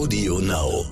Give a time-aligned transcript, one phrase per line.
[0.00, 0.86] Audio Now.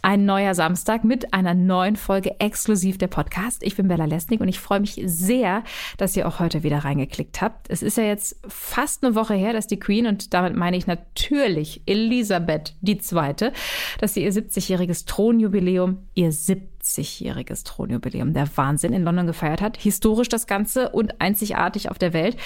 [0.00, 3.62] Ein neuer Samstag mit einer neuen Folge exklusiv der Podcast.
[3.62, 5.62] Ich bin Bella Lesnick und ich freue mich sehr,
[5.98, 7.68] dass ihr auch heute wieder reingeklickt habt.
[7.68, 10.86] Es ist ja jetzt fast eine Woche her, dass die Queen, und damit meine ich
[10.86, 13.50] natürlich Elisabeth II.,
[14.00, 18.32] dass sie ihr 70-jähriges Thronjubiläum, ihr 70 70-jähriges Thronjubiläum.
[18.32, 19.76] Der Wahnsinn in London gefeiert hat.
[19.76, 22.36] Historisch das Ganze und einzigartig auf der Welt.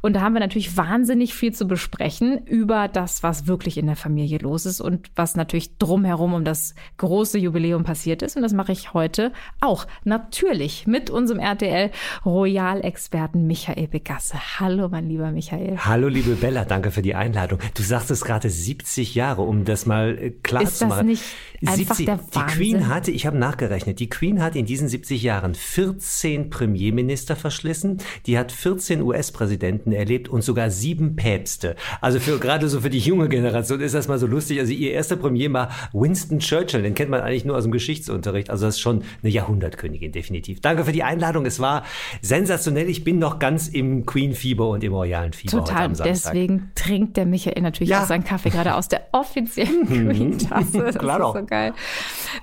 [0.00, 3.96] Und da haben wir natürlich wahnsinnig viel zu besprechen über das, was wirklich in der
[3.96, 8.36] Familie los ist und was natürlich drumherum um das große Jubiläum passiert ist.
[8.36, 11.90] Und das mache ich heute auch natürlich mit unserem RTL
[12.24, 14.38] Royal-Experten Michael Begasse.
[14.58, 15.78] Hallo, mein lieber Michael.
[15.78, 17.58] Hallo, liebe Bella, danke für die Einladung.
[17.74, 21.10] Du sagst es gerade 70 Jahre, um das mal klar ist zu machen.
[21.10, 21.24] Ist
[21.60, 22.42] das nicht einfach 70, der Wahnsinn?
[22.46, 24.00] Die Queen hatte, ich habe nachgerechnet, ausgerechnet.
[24.00, 30.28] Die Queen hat in diesen 70 Jahren 14 Premierminister verschlissen, die hat 14 US-Präsidenten erlebt
[30.28, 31.76] und sogar sieben Päpste.
[32.00, 34.58] Also für gerade so für die junge Generation ist das mal so lustig.
[34.60, 38.50] Also ihr erster Premier war Winston Churchill, den kennt man eigentlich nur aus dem Geschichtsunterricht.
[38.50, 40.60] Also das ist schon eine Jahrhundertkönigin, definitiv.
[40.60, 41.46] Danke für die Einladung.
[41.46, 41.84] Es war
[42.20, 42.88] sensationell.
[42.88, 45.92] Ich bin noch ganz im Queen-Fieber und im royalen Fieber Total.
[45.92, 48.02] Deswegen trinkt der Michael natürlich ja.
[48.02, 50.08] auch seinen Kaffee gerade aus der offiziellen mhm.
[50.08, 50.78] Queen-Tasse.
[50.78, 51.36] Das Klar ist doch.
[51.36, 51.72] so geil.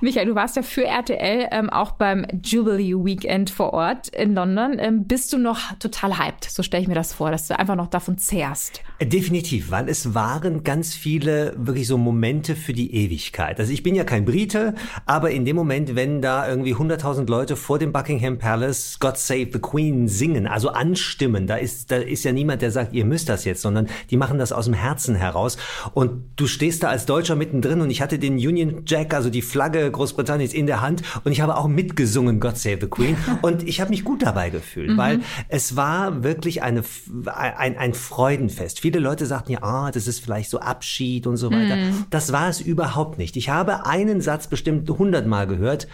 [0.02, 4.78] Michael, du warst ja für RTL ähm, auch beim Jubilee Weekend vor Ort in London.
[4.80, 6.46] Ähm, bist du noch total hyped?
[6.46, 8.82] So stelle ich mir das vor, dass du einfach noch davon zehrst.
[9.02, 13.60] Definitiv, weil es waren ganz viele wirklich so Momente für die Ewigkeit.
[13.60, 17.56] Also ich bin ja kein Brite, aber in dem Moment, wenn da irgendwie 100.000 Leute
[17.56, 22.26] vor dem Buckingham Palace God Save the Queen singen, also anstimmen, da ist, da ist
[22.26, 25.16] ja niemand, der sagt, ihr müsst das jetzt, sondern die machen das aus dem Herzen
[25.16, 25.58] heraus.
[25.94, 29.42] Und du stehst da als Deutscher mittendrin und ich hatte den Union Jack, also die
[29.42, 33.62] Flagge Großbritanniens in der Hand und ich habe auch mitgesungen God Save the Queen und
[33.62, 34.98] ich habe mich gut dabei gefühlt, mhm.
[34.98, 36.84] weil es war wirklich eine,
[37.28, 38.80] ein, ein Freudenfest.
[38.80, 41.76] Viele Leute sagten ja, ah, das ist vielleicht so Abschied und so weiter.
[41.76, 42.06] Mhm.
[42.10, 43.38] Das war es überhaupt nicht.
[43.38, 45.88] Ich habe einen Satz bestimmt hundertmal gehört.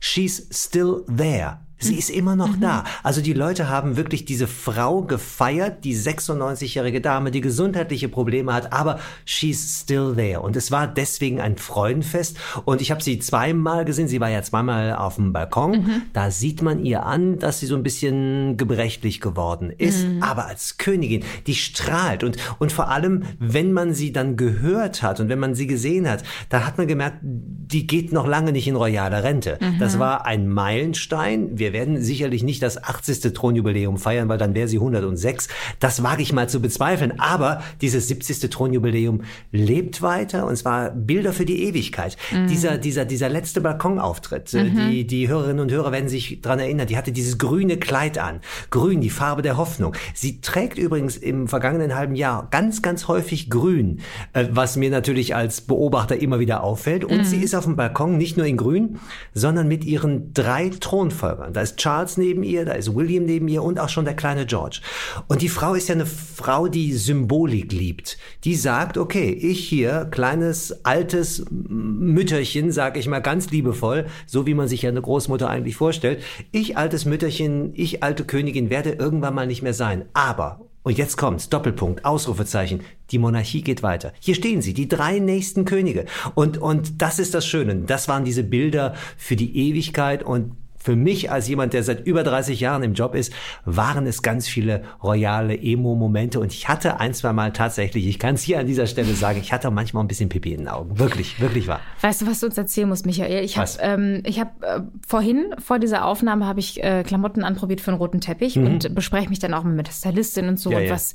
[0.00, 1.60] She's still there.
[1.80, 2.60] Sie ist immer noch mhm.
[2.60, 2.84] da.
[3.02, 8.72] Also die Leute haben wirklich diese Frau gefeiert, die 96-jährige Dame, die gesundheitliche Probleme hat,
[8.72, 10.40] aber she's still there.
[10.40, 12.36] Und es war deswegen ein Freudenfest.
[12.64, 14.08] Und ich habe sie zweimal gesehen.
[14.08, 15.70] Sie war ja zweimal auf dem Balkon.
[15.70, 16.02] Mhm.
[16.12, 20.06] Da sieht man ihr an, dass sie so ein bisschen gebrechlich geworden ist.
[20.06, 20.22] Mhm.
[20.22, 22.24] Aber als Königin, die strahlt.
[22.24, 26.08] Und, und vor allem, wenn man sie dann gehört hat und wenn man sie gesehen
[26.08, 29.58] hat, da hat man gemerkt, die geht noch lange nicht in royale Rente.
[29.78, 30.00] Das mhm.
[30.00, 31.58] war ein Meilenstein.
[31.58, 33.32] Wir wir werden sicherlich nicht das 80.
[33.32, 35.48] Thronjubiläum feiern, weil dann wäre sie 106.
[35.78, 37.20] Das wage ich mal zu bezweifeln.
[37.20, 38.50] Aber dieses 70.
[38.50, 39.22] Thronjubiläum
[39.52, 42.16] lebt weiter und zwar Bilder für die Ewigkeit.
[42.32, 42.48] Mhm.
[42.48, 44.90] Dieser, dieser, dieser letzte Balkonauftritt, äh, mhm.
[44.90, 48.40] die, die Hörerinnen und Hörer werden sich dran erinnern, die hatte dieses grüne Kleid an.
[48.70, 49.94] Grün, die Farbe der Hoffnung.
[50.12, 54.00] Sie trägt übrigens im vergangenen halben Jahr ganz, ganz häufig grün,
[54.32, 57.04] äh, was mir natürlich als Beobachter immer wieder auffällt.
[57.04, 57.24] Und mhm.
[57.24, 58.98] sie ist auf dem Balkon nicht nur in grün,
[59.34, 61.52] sondern mit ihren drei Thronfolgern.
[61.60, 64.46] Da ist Charles neben ihr, da ist William neben ihr und auch schon der kleine
[64.46, 64.80] George.
[65.28, 68.16] Und die Frau ist ja eine Frau, die Symbolik liebt.
[68.44, 74.54] Die sagt, okay, ich hier, kleines, altes Mütterchen, sag ich mal ganz liebevoll, so wie
[74.54, 79.34] man sich ja eine Großmutter eigentlich vorstellt, ich altes Mütterchen, ich alte Königin werde irgendwann
[79.34, 80.06] mal nicht mehr sein.
[80.14, 82.80] Aber, und jetzt kommt's, Doppelpunkt, Ausrufezeichen.
[83.10, 84.14] Die Monarchie geht weiter.
[84.18, 86.06] Hier stehen sie, die drei nächsten Könige.
[86.34, 87.82] Und, und das ist das Schöne.
[87.86, 90.52] Das waren diese Bilder für die Ewigkeit und
[90.82, 93.32] für mich als jemand, der seit über 30 Jahren im Job ist,
[93.64, 98.34] waren es ganz viele royale Emo-Momente und ich hatte ein, zwei Mal tatsächlich, ich kann
[98.34, 100.98] es hier an dieser Stelle sagen, ich hatte manchmal ein bisschen Pipi in den Augen.
[100.98, 101.80] Wirklich, wirklich wahr.
[102.00, 103.44] Weißt du, was du uns erzählen musst, Michael?
[103.44, 107.82] Ich habe ähm, ich hab, äh, vorhin, vor dieser Aufnahme, habe ich äh, Klamotten anprobiert
[107.82, 108.66] für einen roten Teppich mhm.
[108.66, 110.70] und bespreche mich dann auch mit der Stylistin und so.
[110.70, 110.92] Ja, und ja.
[110.92, 111.12] was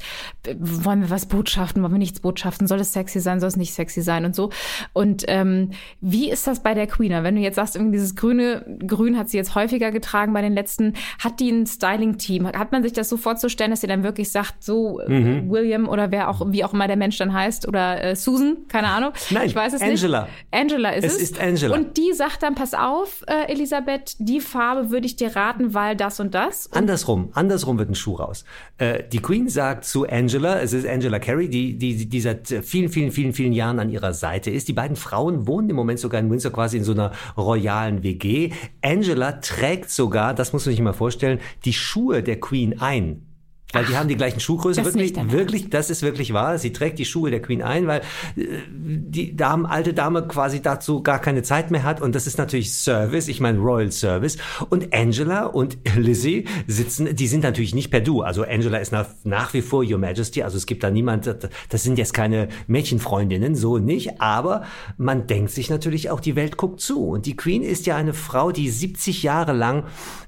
[0.60, 2.68] wollen wir was botschaften, wollen wir nichts botschaften?
[2.68, 4.52] Soll es sexy sein, soll es nicht sexy sein und so.
[4.94, 5.72] Und ähm,
[6.02, 7.12] wie ist das bei der Queen?
[7.24, 10.54] Wenn du jetzt sagst, irgendwie dieses grüne, grün hat sie jetzt häufiger getragen bei den
[10.54, 10.94] letzten.
[11.20, 12.48] Hat die ein Styling-Team?
[12.48, 15.50] Hat man sich das so vorzustellen, dass sie dann wirklich sagt, so äh, mhm.
[15.50, 18.88] William oder wer auch, wie auch immer der Mensch dann heißt oder äh, Susan, keine
[18.88, 19.12] Ahnung.
[19.30, 20.24] Nein, ich weiß es Angela.
[20.24, 20.34] nicht.
[20.52, 21.16] Angela ist es.
[21.16, 21.76] Es ist Angela.
[21.76, 25.96] Und die sagt dann, pass auf, äh, Elisabeth, die Farbe würde ich dir raten, weil
[25.96, 26.68] das und das.
[26.68, 28.46] Und andersrum, andersrum wird ein Schuh raus.
[28.78, 32.90] Äh, die Queen sagt zu Angela, es ist Angela Carey, die, die, die seit vielen,
[32.90, 34.68] vielen, vielen, vielen Jahren an ihrer Seite ist.
[34.68, 38.52] Die beiden Frauen wohnen im Moment sogar in Windsor quasi in so einer royalen WG.
[38.82, 43.35] Angela trägt sogar, das muss man sich mal vorstellen, die Schuhe der Queen ein.
[43.76, 44.82] Weil die haben die gleichen Schuhgröße.
[44.82, 46.58] Das wirklich, wirklich, das ist wirklich wahr.
[46.58, 48.02] Sie trägt die Schuhe der Queen ein, weil
[48.38, 52.02] äh, die Dame, alte Dame quasi dazu gar keine Zeit mehr hat.
[52.02, 54.38] Und das ist natürlich Service, ich meine Royal Service.
[54.70, 58.22] Und Angela und Lizzie sitzen, die sind natürlich nicht per Du.
[58.22, 60.42] Also Angela ist nach, nach wie vor Your Majesty.
[60.42, 61.28] Also es gibt da niemand,
[61.70, 64.22] das sind jetzt keine Mädchenfreundinnen, so nicht.
[64.22, 64.64] Aber
[64.98, 67.10] man denkt sich natürlich auch, die Welt guckt zu.
[67.10, 69.84] Und die Queen ist ja eine Frau, die 70 Jahre lang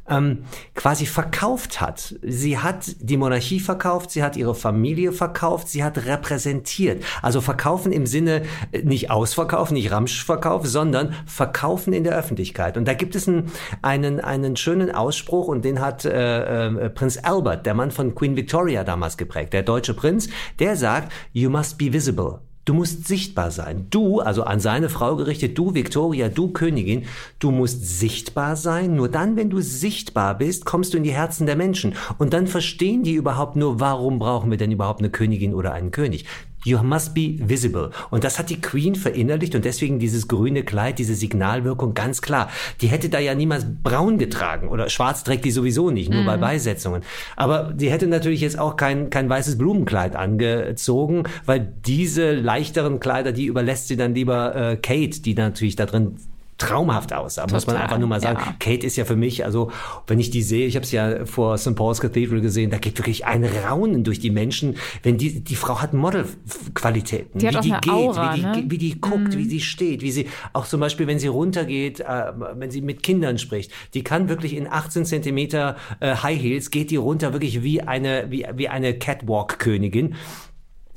[0.09, 0.39] ähm,
[0.75, 2.15] quasi verkauft hat.
[2.21, 7.03] Sie hat die Monarchie verkauft, sie hat ihre Familie verkauft, sie hat repräsentiert.
[7.21, 12.77] Also verkaufen im Sinne äh, nicht ausverkaufen, nicht Ramschverkauf, sondern verkaufen in der Öffentlichkeit.
[12.77, 13.51] Und da gibt es einen,
[13.81, 18.35] einen, einen schönen Ausspruch und den hat äh, äh, Prinz Albert, der Mann von Queen
[18.35, 20.29] Victoria damals geprägt, der deutsche Prinz,
[20.59, 22.46] der sagt, you must be visible.
[22.67, 23.87] Du musst sichtbar sein.
[23.91, 27.05] Du, also an seine Frau gerichtet, du Victoria, du Königin,
[27.39, 28.93] du musst sichtbar sein.
[28.93, 31.95] Nur dann, wenn du sichtbar bist, kommst du in die Herzen der Menschen.
[32.17, 35.91] Und dann verstehen die überhaupt nur, warum brauchen wir denn überhaupt eine Königin oder einen
[35.91, 36.25] König.
[36.67, 37.91] You must be visible.
[38.09, 42.49] Und das hat die Queen verinnerlicht und deswegen dieses grüne Kleid, diese Signalwirkung ganz klar.
[42.81, 46.25] Die hätte da ja niemals braun getragen oder schwarz trägt die sowieso nicht, nur mm.
[46.25, 46.41] bei mhm.
[46.41, 47.03] Beisetzungen.
[47.37, 53.31] Aber die hätte natürlich jetzt auch kein, kein weißes Blumenkleid angezogen, weil diese leichteren Kleider,
[53.31, 56.17] die überlässt sie dann lieber äh, Kate, die natürlich da drin
[56.57, 57.35] traumhaft aus.
[57.35, 58.55] Da muss man einfach nur mal sagen, ja.
[58.59, 59.71] Kate ist ja für mich, also
[60.07, 61.75] wenn ich die sehe, ich habe es ja vor St.
[61.75, 65.81] Paul's Cathedral gesehen, da geht wirklich ein Raunen durch die Menschen, wenn die die Frau
[65.81, 68.63] hat Modelqualitäten, wie die geht, Aura, wie, die, ne?
[68.67, 69.37] wie die guckt, mhm.
[69.37, 73.03] wie sie steht, wie sie auch zum Beispiel, wenn sie runtergeht, äh, wenn sie mit
[73.03, 77.63] Kindern spricht, die kann wirklich in 18 Zentimeter äh, High Heels geht die runter wirklich
[77.63, 80.15] wie eine wie, wie eine Catwalk-Königin.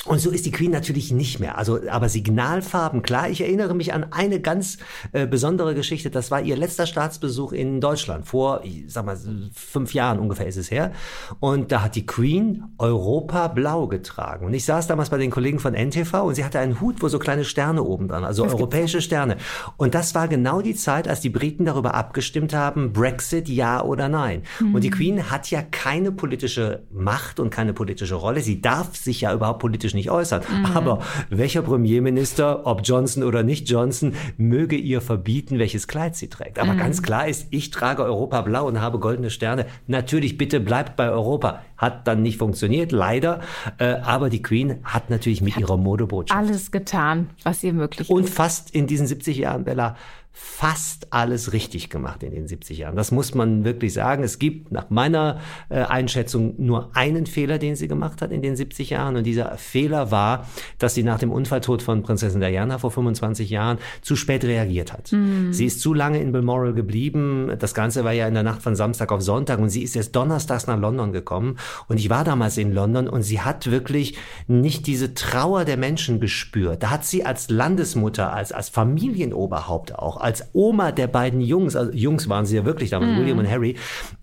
[0.06, 1.58] Und so ist die Queen natürlich nicht mehr.
[1.58, 3.28] Also, aber Signalfarben, klar.
[3.28, 4.78] Ich erinnere mich an eine ganz
[5.12, 6.10] äh, besondere Geschichte.
[6.10, 8.26] Das war ihr letzter Staatsbesuch in Deutschland.
[8.26, 9.18] Vor, ich sag mal,
[9.52, 10.92] fünf Jahren ungefähr ist es her.
[11.38, 14.46] Und da hat die Queen Europa blau getragen.
[14.46, 17.08] Und ich saß damals bei den Kollegen von NTV und sie hatte einen Hut, wo
[17.08, 19.36] so kleine Sterne oben dran, also das europäische Sterne.
[19.76, 24.08] Und das war genau die Zeit, als die Briten darüber abgestimmt haben, Brexit ja oder
[24.08, 24.44] nein.
[24.60, 24.74] Mhm.
[24.74, 28.40] Und die Queen hat ja keine politische Macht und keine politische Rolle.
[28.40, 30.42] Sie darf sich ja überhaupt politisch politisch nicht äußern.
[30.48, 30.66] Mhm.
[30.76, 36.58] Aber welcher Premierminister, ob Johnson oder nicht Johnson, möge ihr verbieten, welches Kleid sie trägt.
[36.58, 36.78] Aber mhm.
[36.78, 39.66] ganz klar ist, ich trage Europa blau und habe goldene Sterne.
[39.86, 41.62] Natürlich, bitte bleibt bei Europa.
[41.76, 43.40] Hat dann nicht funktioniert, leider.
[43.78, 48.08] Äh, aber die Queen hat natürlich mit hat ihrer Modebotschaft alles getan, was ihr möglich
[48.08, 48.10] ist.
[48.10, 49.96] Und fast in diesen 70 Jahren, Bella,
[50.32, 52.96] fast alles richtig gemacht in den 70 Jahren.
[52.96, 54.22] Das muss man wirklich sagen.
[54.22, 58.56] Es gibt nach meiner äh, Einschätzung nur einen Fehler, den sie gemacht hat in den
[58.56, 59.16] 70 Jahren.
[59.16, 60.46] Und dieser Fehler war,
[60.78, 65.12] dass sie nach dem Unfalltod von Prinzessin Diana vor 25 Jahren zu spät reagiert hat.
[65.12, 65.52] Mhm.
[65.52, 67.52] Sie ist zu lange in Balmoral geblieben.
[67.58, 70.14] Das Ganze war ja in der Nacht von Samstag auf Sonntag und sie ist erst
[70.14, 71.56] donnerstags nach London gekommen.
[71.88, 74.16] Und ich war damals in London und sie hat wirklich
[74.46, 76.82] nicht diese Trauer der Menschen gespürt.
[76.82, 81.92] Da hat sie als Landesmutter, als, als Familienoberhaupt auch, als Oma der beiden Jungs, also
[81.92, 83.20] Jungs waren sie ja wirklich damals, mm.
[83.20, 83.76] William und Harry,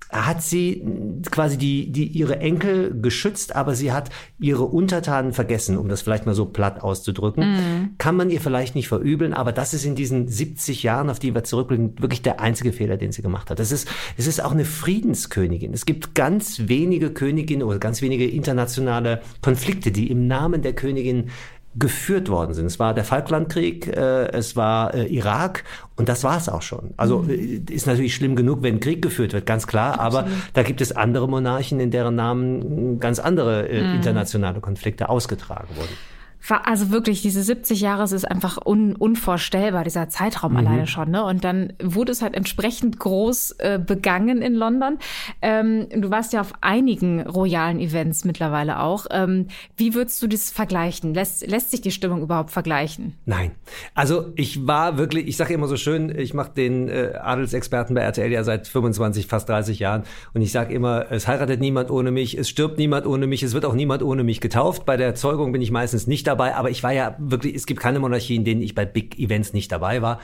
[0.09, 0.83] hat sie
[1.31, 4.09] quasi die, die ihre Enkel geschützt, aber sie hat
[4.39, 7.43] ihre Untertanen vergessen, um das vielleicht mal so platt auszudrücken.
[7.43, 7.97] Mm.
[7.97, 11.35] Kann man ihr vielleicht nicht verübeln, aber das ist in diesen 70 Jahren, auf die
[11.35, 13.59] wir zurückblicken, wirklich der einzige Fehler, den sie gemacht hat.
[13.59, 15.73] Es ist, es ist auch eine Friedenskönigin.
[15.73, 21.29] Es gibt ganz wenige Königinnen oder ganz wenige internationale Konflikte, die im Namen der Königin
[21.77, 22.65] geführt worden sind.
[22.65, 25.63] Es war der Falklandkrieg, äh, es war äh, Irak
[25.95, 26.93] und das war es auch schon.
[26.97, 27.29] Also mhm.
[27.29, 30.27] Äh, ist natürlich schlimm genug, wenn Krieg geführt wird, ganz klar, Absolut.
[30.27, 33.95] aber da gibt es andere Monarchen, in deren Namen ganz andere äh, mhm.
[33.95, 36.16] internationale Konflikte ausgetragen wurden
[36.63, 40.57] also wirklich, diese 70 Jahre, es ist einfach un, unvorstellbar, dieser Zeitraum mhm.
[40.57, 41.11] alleine schon.
[41.11, 41.23] Ne?
[41.23, 44.97] Und dann wurde es halt entsprechend groß äh, begangen in London.
[45.41, 49.07] Ähm, du warst ja auf einigen royalen Events mittlerweile auch.
[49.11, 51.13] Ähm, wie würdest du das vergleichen?
[51.13, 53.15] Lässt, lässt sich die Stimmung überhaupt vergleichen?
[53.25, 53.51] Nein.
[53.93, 58.01] Also ich war wirklich, ich sage immer so schön, ich mache den äh, Adelsexperten bei
[58.01, 60.03] RTL ja seit 25, fast 30 Jahren.
[60.33, 63.53] Und ich sage immer, es heiratet niemand ohne mich, es stirbt niemand ohne mich, es
[63.53, 64.85] wird auch niemand ohne mich getauft.
[64.85, 67.79] Bei der Zeugung bin ich meistens nicht dabei, aber ich war ja wirklich, es gibt
[67.79, 70.19] keine Monarchie, in denen ich bei Big Events nicht dabei war.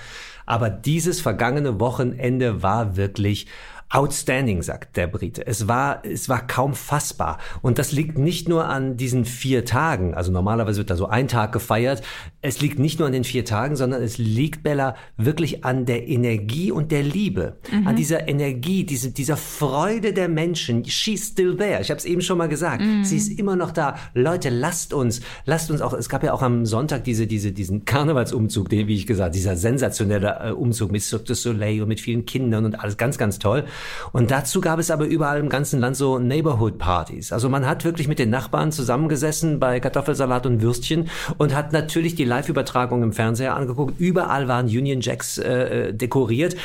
[0.46, 3.48] Aber dieses vergangene Wochenende war wirklich
[3.90, 5.46] Outstanding, sagt der Brite.
[5.46, 7.38] Es war, es war kaum fassbar.
[7.62, 10.14] Und das liegt nicht nur an diesen vier Tagen.
[10.14, 12.02] Also normalerweise wird da so ein Tag gefeiert.
[12.42, 16.08] Es liegt nicht nur an den vier Tagen, sondern es liegt, Bella, wirklich an der
[16.08, 17.58] Energie und der Liebe.
[17.72, 17.88] Mhm.
[17.88, 20.86] An dieser Energie, diese, dieser Freude der Menschen.
[20.86, 21.82] She's still there.
[21.82, 22.82] Ich habe es eben schon mal gesagt.
[22.82, 23.04] Mhm.
[23.04, 23.96] Sie ist immer noch da.
[24.14, 27.86] Leute, lasst uns, lasst uns auch, es gab ja auch am Sonntag diese, diese, diesen
[27.86, 32.00] Karnevalsumzug, den, wie ich gesagt, dieser sensationelle äh, Umzug mit Cirque du Soleil und mit
[32.00, 33.66] vielen Kindern und alles ganz, ganz toll.
[34.12, 37.32] Und dazu gab es aber überall im ganzen Land so Neighborhood-Partys.
[37.32, 42.16] Also man hat wirklich mit den Nachbarn zusammengesessen bei Kartoffelsalat und Würstchen und hat natürlich
[42.16, 44.00] die Live-Übertragung im Fernseher angeguckt.
[44.00, 46.56] Überall waren Union Jacks äh, dekoriert.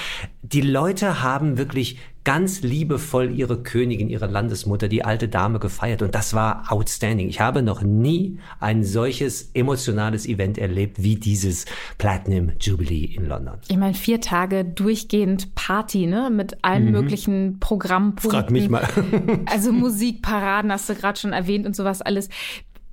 [0.42, 6.02] Die Leute haben wirklich ganz liebevoll ihre Königin, ihre Landesmutter, die alte Dame gefeiert.
[6.02, 7.26] Und das war outstanding.
[7.30, 11.64] Ich habe noch nie ein solches emotionales Event erlebt wie dieses
[11.96, 13.54] Platinum Jubilee in London.
[13.68, 16.28] Ich meine, vier Tage durchgehend Party, ne?
[16.28, 16.90] Mit allen mhm.
[16.90, 18.30] möglichen Programmpunkten.
[18.30, 18.86] Frag mich mal.
[19.46, 22.28] also Musikparaden hast du gerade schon erwähnt und sowas alles.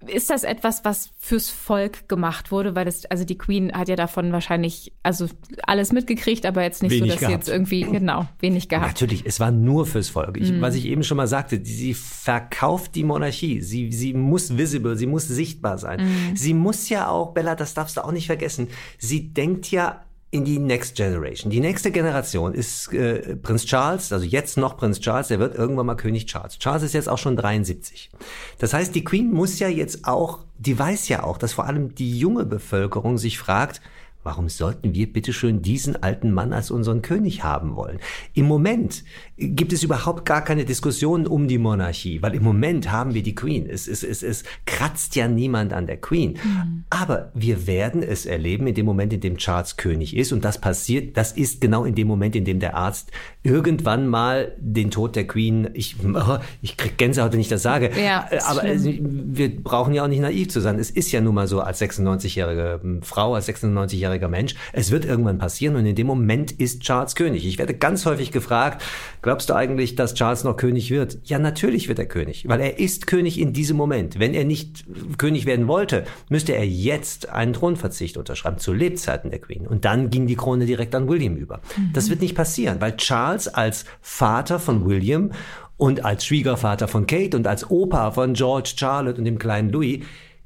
[0.08, 2.76] Ist das etwas, was fürs Volk gemacht wurde?
[2.76, 5.28] Weil das, also die Queen hat ja davon wahrscheinlich, also
[5.64, 7.32] alles mitgekriegt, aber jetzt nicht wenig so, dass gehabt.
[7.32, 8.88] sie jetzt irgendwie, genau, wenig gehabt.
[8.88, 10.38] Natürlich, es war nur fürs Volk.
[10.38, 10.62] Ich, mm.
[10.62, 13.62] Was ich eben schon mal sagte, sie verkauft die Monarchie.
[13.62, 16.02] Sie, sie muss visible, sie muss sichtbar sein.
[16.02, 16.36] Mm.
[16.36, 20.44] Sie muss ja auch, Bella, das darfst du auch nicht vergessen, sie denkt ja in
[20.44, 21.50] die Next Generation.
[21.50, 25.86] Die nächste Generation ist äh, Prinz Charles, also jetzt noch Prinz Charles, der wird irgendwann
[25.86, 26.60] mal König Charles.
[26.60, 28.10] Charles ist jetzt auch schon 73.
[28.60, 31.96] Das heißt, die Queen muss ja jetzt auch, die weiß ja auch, dass vor allem
[31.96, 33.80] die junge Bevölkerung sich fragt,
[34.26, 38.00] Warum sollten wir bitteschön diesen alten Mann als unseren König haben wollen?
[38.34, 39.04] Im Moment
[39.38, 43.36] gibt es überhaupt gar keine Diskussion um die Monarchie, weil im Moment haben wir die
[43.36, 43.70] Queen.
[43.70, 46.40] Es, es, es, es kratzt ja niemand an der Queen.
[46.44, 46.86] Mhm.
[46.90, 50.32] Aber wir werden es erleben in dem Moment, in dem Charles König ist.
[50.32, 53.12] Und das passiert, das ist genau in dem Moment, in dem der Arzt
[53.44, 55.98] irgendwann mal den Tod der Queen, ich,
[56.64, 57.92] ich krieg Gänsehaut, wenn ich das sage.
[58.04, 59.36] Ja, aber schlimm.
[59.38, 60.80] wir brauchen ja auch nicht naiv zu sein.
[60.80, 64.56] Es ist ja nun mal so als 96-jährige Frau, als 96-jährige zweijähriger Mensch.
[64.74, 67.46] Es wird irgendwann passieren und in dem Moment ist Charles König.
[67.46, 68.84] Ich werde ganz häufig gefragt,
[69.22, 71.20] glaubst du eigentlich, dass Charles noch König wird?
[71.26, 74.20] Ja, natürlich wird er König, weil er ist König in diesem Moment.
[74.20, 74.86] Wenn er nicht
[75.18, 79.68] König werden wollte, müsste er jetzt einen Thronverzicht unterschreiben, zu Lebzeiten der Queen.
[79.68, 81.62] Und dann ging die Krone direkt an William über.
[81.78, 81.92] Mhm.
[81.94, 85.32] Das wird nicht passieren, weil Charles als Vater von William
[85.78, 90.00] und als Schwiegervater von Kate und als Opa von George, Charlotte und dem kleinen Louis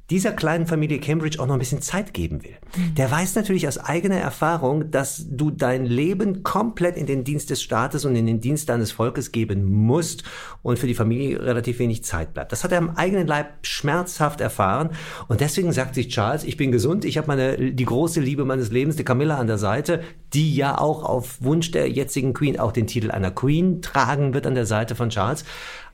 [0.10, 2.56] dieser kleinen Familie Cambridge auch noch ein bisschen Zeit geben will.
[2.76, 2.96] Mhm.
[2.96, 7.62] Der weiß natürlich aus eigener Erfahrung, dass du dein Leben komplett in den Dienst des
[7.62, 10.24] Staates und in den Dienst deines Volkes geben musst
[10.64, 12.52] und für die Familie relativ wenig Zeit bleibt.
[12.52, 14.90] Das hat er am eigenen Leib schmerzhaft erfahren
[15.28, 18.72] und deswegen sagt sich Charles, ich bin gesund, ich habe meine die große Liebe meines
[18.72, 20.02] Lebens, die Camilla an der Seite,
[20.34, 24.48] die ja auch auf Wunsch der jetzigen Queen auch den Titel einer Queen tragen wird
[24.48, 25.44] an der Seite von Charles.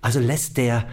[0.01, 0.85] Also lässt der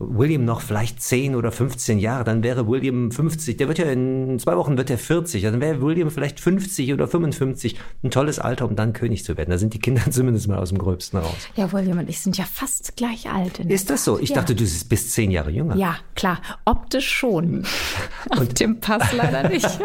[0.00, 3.56] William noch vielleicht 10 oder 15 Jahre, dann wäre William 50.
[3.56, 5.42] Der wird ja in zwei Wochen wird er 40.
[5.42, 7.76] Dann wäre William vielleicht 50 oder 55.
[8.04, 9.50] Ein tolles Alter, um dann König zu werden.
[9.50, 11.48] Da sind die Kinder zumindest mal aus dem Gröbsten raus.
[11.56, 13.58] Ja, William und ich sind ja fast gleich alt.
[13.58, 14.20] Ist das so?
[14.20, 14.36] Ich ja.
[14.36, 15.74] dachte, du bist zehn Jahre jünger.
[15.74, 16.40] Ja, klar.
[16.64, 17.64] Optisch schon.
[18.30, 19.80] Auf dem Pass leider nicht.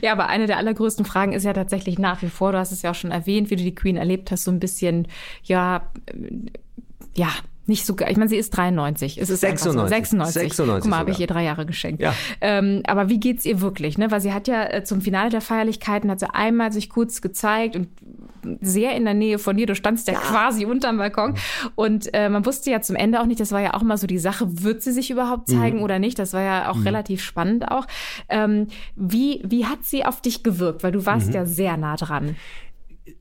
[0.00, 2.82] ja, aber eine der allergrößten Fragen ist ja tatsächlich nach wie vor, du hast es
[2.82, 5.06] ja auch schon erwähnt, wie du die Queen erlebt hast, so ein bisschen,
[5.44, 5.88] ja,
[7.14, 7.28] ja,
[7.66, 9.18] nicht so, ich meine, sie ist 93.
[9.18, 9.82] Es ist 96.
[9.82, 9.88] So.
[9.88, 10.42] 96.
[10.42, 10.82] 96.
[10.82, 12.02] Guck mal, habe ich ihr drei Jahre geschenkt.
[12.02, 12.14] Ja.
[12.40, 13.98] Ähm, aber wie geht's ihr wirklich?
[13.98, 14.10] Ne?
[14.10, 17.76] Weil sie hat ja äh, zum Finale der Feierlichkeiten hat sie einmal sich kurz gezeigt
[17.76, 17.88] und
[18.60, 19.66] sehr in der Nähe von dir.
[19.66, 20.20] Du standst ja, ja.
[20.20, 21.34] quasi unterm Balkon.
[21.76, 24.06] Und äh, man wusste ja zum Ende auch nicht, das war ja auch mal so
[24.06, 25.84] die Sache, wird sie sich überhaupt zeigen mhm.
[25.84, 26.18] oder nicht?
[26.18, 26.82] Das war ja auch mhm.
[26.82, 27.86] relativ spannend auch.
[28.28, 28.66] Ähm,
[28.96, 30.82] wie, wie hat sie auf dich gewirkt?
[30.82, 31.34] Weil du warst mhm.
[31.34, 32.36] ja sehr nah dran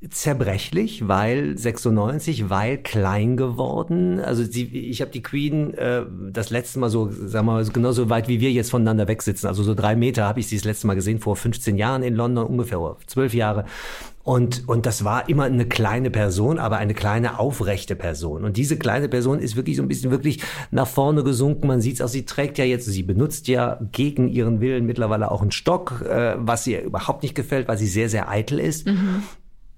[0.10, 4.20] zerbrechlich, weil 96, weil klein geworden.
[4.20, 8.10] Also sie, ich habe die Queen äh, das letzte Mal so, sagen wir mal, genauso
[8.10, 9.48] weit wie wir jetzt voneinander wegsitzen.
[9.48, 12.16] Also so drei Meter habe ich sie das letzte Mal gesehen, vor 15 Jahren in
[12.16, 13.66] London, ungefähr zwölf Jahre.
[14.24, 18.44] Und, und das war immer eine kleine Person, aber eine kleine aufrechte Person.
[18.44, 21.66] Und diese kleine Person ist wirklich so ein bisschen wirklich nach vorne gesunken.
[21.66, 25.32] Man sieht es auch, sie trägt ja jetzt, sie benutzt ja gegen ihren Willen mittlerweile
[25.32, 28.86] auch einen Stock, äh, was ihr überhaupt nicht gefällt, weil sie sehr, sehr eitel ist.
[28.86, 29.24] Mhm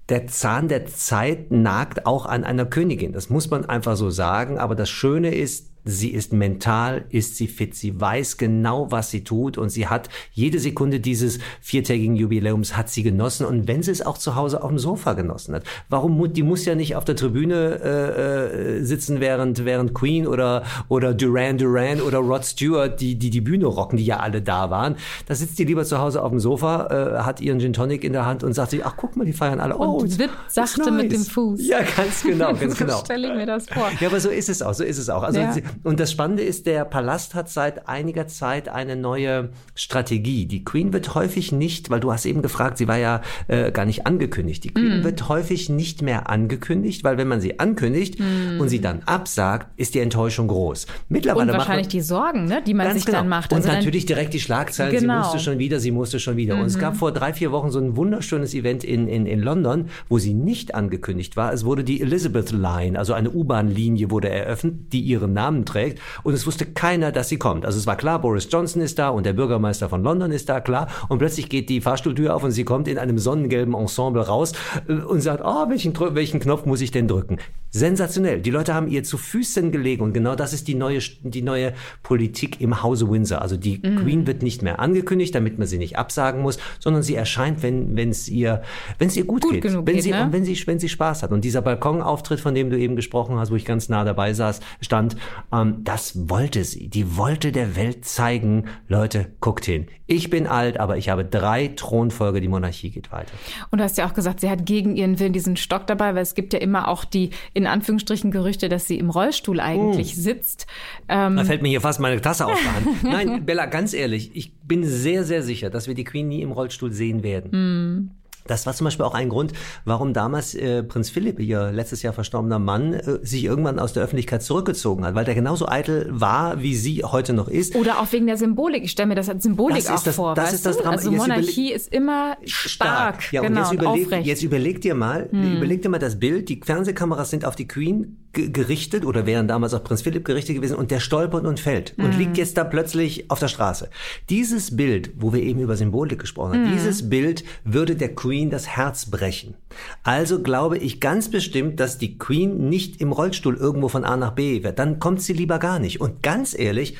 [0.08, 3.12] der Zahn der Zeit nagt auch an einer Königin.
[3.12, 4.58] Das muss man einfach so sagen.
[4.58, 9.22] Aber das Schöne ist, Sie ist mental, ist sie fit, sie weiß genau, was sie
[9.22, 13.90] tut und sie hat jede Sekunde dieses viertägigen Jubiläums hat sie genossen und wenn sie
[13.90, 15.64] es auch zu Hause auf dem Sofa genossen hat.
[15.90, 20.62] Warum, die muss ja nicht auf der Tribüne äh, äh, sitzen, während, während Queen oder,
[20.88, 24.70] oder Duran Duran oder Rod Stewart die, die die Bühne rocken, die ja alle da
[24.70, 24.96] waren.
[25.26, 28.14] Da sitzt die lieber zu Hause auf dem Sofa, äh, hat ihren Gin Tonic in
[28.14, 29.76] der Hand und sagt sich, ach guck mal, die feiern alle.
[29.76, 31.02] Oh, und wippt sachte nice.
[31.02, 31.66] mit dem Fuß.
[31.66, 32.98] Ja, ganz genau, ganz genau.
[32.98, 33.90] so stelle ich mir das vor.
[34.00, 35.22] Ja, aber so ist es auch, so ist es auch.
[35.22, 40.46] Also ja Und das Spannende ist, der Palast hat seit einiger Zeit eine neue Strategie.
[40.46, 43.84] Die Queen wird häufig nicht, weil du hast eben gefragt, sie war ja äh, gar
[43.84, 44.64] nicht angekündigt.
[44.64, 45.04] Die Queen mm.
[45.04, 48.60] wird häufig nicht mehr angekündigt, weil wenn man sie ankündigt mm.
[48.60, 50.86] und sie dann absagt, ist die Enttäuschung groß.
[51.08, 53.18] Mittlerweile und wahrscheinlich man, die Sorgen, ne, die man sich genau.
[53.18, 53.52] dann macht.
[53.52, 55.14] Also und natürlich direkt die Schlagzeilen, genau.
[55.14, 56.54] sie musste schon wieder, sie musste schon wieder.
[56.56, 56.62] Mhm.
[56.62, 56.98] Und es gab mhm.
[56.98, 60.74] vor drei, vier Wochen so ein wunderschönes Event in, in, in London, wo sie nicht
[60.74, 61.52] angekündigt war.
[61.52, 66.00] Es wurde die Elizabeth Line, also eine U-Bahn-Linie wurde eröffnet, die ihren Namen trägt.
[66.22, 67.66] Und es wusste keiner, dass sie kommt.
[67.66, 70.60] Also es war klar, Boris Johnson ist da und der Bürgermeister von London ist da,
[70.60, 70.88] klar.
[71.08, 74.52] Und plötzlich geht die Fahrstuhltür auf und sie kommt in einem sonnengelben Ensemble raus
[74.88, 77.38] äh, und sagt, oh, welchen, welchen Knopf muss ich denn drücken?
[77.74, 78.40] Sensationell.
[78.40, 81.72] Die Leute haben ihr zu Füßen gelegt und genau das ist die neue, die neue
[82.04, 83.42] Politik im Hause Windsor.
[83.42, 83.96] Also die mhm.
[83.96, 87.96] Queen wird nicht mehr angekündigt, damit man sie nicht absagen muss, sondern sie erscheint, wenn
[87.96, 88.62] wenn es ihr
[89.00, 90.28] wenn es ihr gut, gut geht, wenn geht, sie ne?
[90.30, 91.32] wenn sie wenn sie Spaß hat.
[91.32, 94.60] Und dieser Balkonauftritt, von dem du eben gesprochen hast, wo ich ganz nah dabei saß,
[94.80, 95.16] stand,
[95.52, 96.88] ähm, das wollte sie.
[96.88, 99.88] Die wollte der Welt zeigen, Leute, guckt hin.
[100.06, 103.32] Ich bin alt, aber ich habe drei Thronfolge, die Monarchie geht weiter.
[103.70, 106.22] Und du hast ja auch gesagt, sie hat gegen ihren Willen diesen Stock dabei, weil
[106.22, 110.20] es gibt ja immer auch die in Anführungsstrichen Gerüchte, dass sie im Rollstuhl eigentlich mm.
[110.20, 110.66] sitzt.
[111.08, 112.58] Ähm, da fällt mir hier fast meine Tasse auf.
[113.02, 116.52] Nein, Bella, ganz ehrlich, ich bin sehr, sehr sicher, dass wir die Queen nie im
[116.52, 117.50] Rollstuhl sehen werden.
[117.50, 118.10] Mm.
[118.46, 119.52] Das war zum Beispiel auch ein Grund,
[119.84, 124.02] warum damals äh, Prinz Philipp, ihr letztes Jahr verstorbener Mann, äh, sich irgendwann aus der
[124.02, 127.74] Öffentlichkeit zurückgezogen hat, weil der genauso eitel war, wie sie heute noch ist.
[127.74, 128.84] Oder auch wegen der Symbolik.
[128.84, 130.34] Ich stelle mir das als Symbolik das auch das, vor.
[130.34, 130.96] Das ist das Drama.
[130.96, 133.22] Also Monarchie ist immer stark.
[133.22, 133.32] stark.
[133.32, 135.56] Ja, und genau, jetzt, überleg, jetzt überleg dir mal, hm.
[135.56, 136.48] überleg dir mal das Bild.
[136.48, 140.76] Die Fernsehkameras sind auf die Queen gerichtet oder wären damals auf Prinz Philipp gerichtet gewesen
[140.76, 142.18] und der stolpert und fällt und mhm.
[142.18, 143.88] liegt jetzt da plötzlich auf der Straße.
[144.28, 146.72] Dieses Bild, wo wir eben über Symbolik gesprochen haben, mhm.
[146.72, 149.54] dieses Bild würde der Queen das Herz brechen.
[150.02, 154.32] Also glaube ich ganz bestimmt, dass die Queen nicht im Rollstuhl irgendwo von A nach
[154.32, 154.78] B wird.
[154.78, 156.00] Dann kommt sie lieber gar nicht.
[156.00, 156.96] Und ganz ehrlich,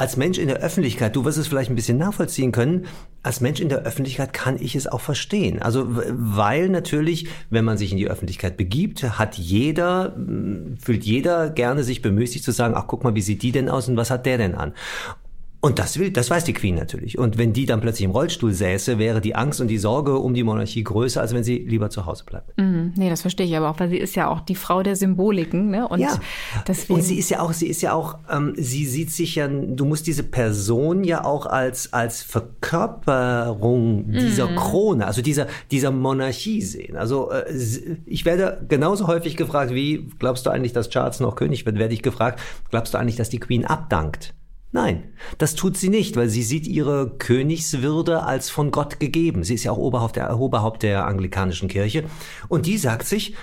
[0.00, 2.86] als Mensch in der Öffentlichkeit, du wirst es vielleicht ein bisschen nachvollziehen können,
[3.22, 5.60] als Mensch in der Öffentlichkeit kann ich es auch verstehen.
[5.60, 10.16] Also, weil natürlich, wenn man sich in die Öffentlichkeit begibt, hat jeder,
[10.80, 13.88] fühlt jeder gerne sich bemüßigt zu sagen, ach, guck mal, wie sieht die denn aus
[13.88, 14.72] und was hat der denn an?
[15.62, 17.18] Und das will, das weiß die Queen natürlich.
[17.18, 20.32] Und wenn die dann plötzlich im Rollstuhl säße, wäre die Angst und die Sorge um
[20.32, 22.58] die Monarchie größer, als wenn sie lieber zu Hause bleibt.
[22.58, 24.96] Mm, nee, das verstehe ich aber auch, weil sie ist ja auch die Frau der
[24.96, 25.86] Symboliken, ne?
[25.86, 26.18] Und ja.
[26.66, 26.94] deswegen.
[26.94, 29.84] Und sie ist ja auch, sie ist ja auch, ähm, sie sieht sich ja, du
[29.84, 34.56] musst diese Person ja auch als, als Verkörperung dieser mm.
[34.56, 36.96] Krone, also dieser, dieser Monarchie sehen.
[36.96, 37.44] Also, äh,
[38.06, 41.92] ich werde genauso häufig gefragt, wie glaubst du eigentlich, dass Charles noch König wird, werde
[41.92, 42.40] ich gefragt,
[42.70, 44.32] glaubst du eigentlich, dass die Queen abdankt?
[44.72, 45.02] Nein,
[45.38, 49.42] das tut sie nicht, weil sie sieht ihre Königswürde als von Gott gegeben.
[49.42, 52.04] Sie ist ja auch Oberhaupt der, Oberhaupt der anglikanischen Kirche.
[52.48, 53.34] Und die sagt sich,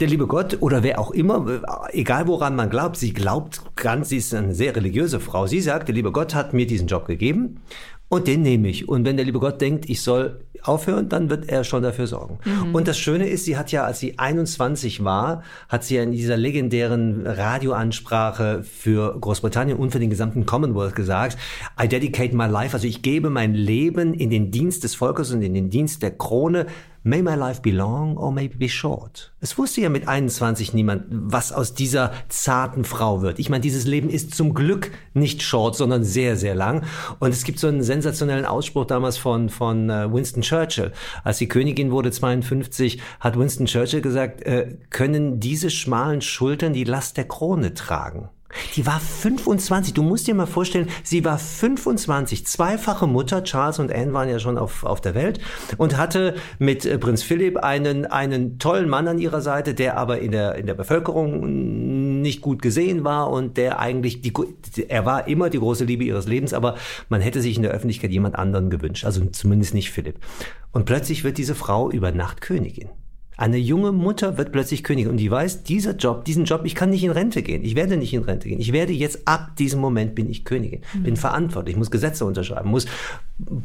[0.00, 4.18] der liebe Gott oder wer auch immer, egal woran man glaubt, sie glaubt ganz, sie
[4.18, 5.46] ist eine sehr religiöse Frau.
[5.46, 7.60] Sie sagt, der liebe Gott hat mir diesen Job gegeben
[8.08, 8.88] und den nehme ich.
[8.88, 12.38] Und wenn der liebe Gott denkt, ich soll aufhören, dann wird er schon dafür sorgen.
[12.44, 12.74] Mhm.
[12.74, 16.12] Und das Schöne ist, sie hat ja, als sie 21 war, hat sie ja in
[16.12, 21.38] dieser legendären Radioansprache für Großbritannien und für den gesamten Commonwealth gesagt,
[21.82, 25.42] I dedicate my life, also ich gebe mein Leben in den Dienst des Volkes und
[25.42, 26.66] in den Dienst der Krone
[27.06, 29.30] May my life be long or maybe be short.
[29.42, 33.38] Es wusste ja mit 21 niemand, was aus dieser zarten Frau wird.
[33.38, 36.84] Ich meine, dieses Leben ist zum Glück nicht short, sondern sehr, sehr lang.
[37.18, 40.53] Und es gibt so einen sensationellen Ausspruch damals von, von äh, Winston Churchill.
[41.24, 46.84] Als die Königin wurde 52, hat Winston Churchill gesagt, äh, können diese schmalen Schultern die
[46.84, 48.28] Last der Krone tragen?
[48.74, 49.94] Die war 25.
[49.94, 53.44] Du musst dir mal vorstellen, sie war 25, zweifache Mutter.
[53.44, 55.40] Charles und Anne waren ja schon auf, auf der Welt
[55.76, 60.20] und hatte mit äh, Prinz Philipp einen, einen tollen Mann an ihrer Seite, der aber
[60.20, 64.32] in der, in der Bevölkerung nicht gut gesehen war und der eigentlich, die,
[64.88, 66.76] er war immer die große Liebe ihres Lebens, aber
[67.08, 69.04] man hätte sich in der Öffentlichkeit jemand anderen gewünscht.
[69.04, 70.18] Also zumindest nicht Philipp.
[70.72, 72.88] Und plötzlich wird diese Frau über Nacht Königin.
[73.36, 76.90] Eine junge Mutter wird plötzlich Königin und die weiß, dieser Job, diesen Job, ich kann
[76.90, 77.64] nicht in Rente gehen.
[77.64, 78.60] Ich werde nicht in Rente gehen.
[78.60, 81.16] Ich werde jetzt ab diesem Moment bin ich Königin, bin mhm.
[81.16, 82.86] verantwortlich, muss Gesetze unterschreiben, muss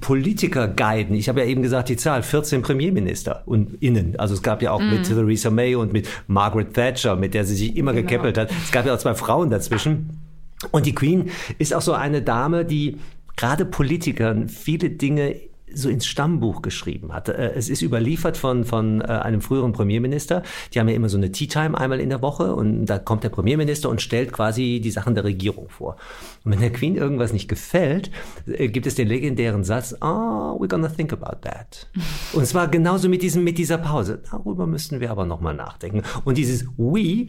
[0.01, 1.15] Politiker guiden.
[1.15, 4.17] Ich habe ja eben gesagt, die Zahl 14 Premierminister und innen.
[4.17, 4.89] Also es gab ja auch mhm.
[4.89, 8.07] mit Theresa May und mit Margaret Thatcher, mit der sie sich immer genau.
[8.07, 8.51] gekeppelt hat.
[8.63, 10.09] Es gab ja auch zwei Frauen dazwischen.
[10.71, 12.97] Und die Queen ist auch so eine Dame, die
[13.37, 15.35] gerade Politikern viele Dinge
[15.73, 17.29] so ins Stammbuch geschrieben hat.
[17.29, 20.43] Äh, es ist überliefert von, von äh, einem früheren Premierminister.
[20.73, 23.23] Die haben ja immer so eine Tea Time einmal in der Woche und da kommt
[23.23, 25.97] der Premierminister und stellt quasi die Sachen der Regierung vor.
[26.43, 28.11] Und wenn der Queen irgendwas nicht gefällt,
[28.47, 31.87] äh, gibt es den legendären Satz, ah, oh, we're gonna think about that.
[32.33, 34.21] Und zwar genauso mit diesem, mit dieser Pause.
[34.29, 36.03] Darüber müssten wir aber nochmal nachdenken.
[36.25, 37.27] Und dieses we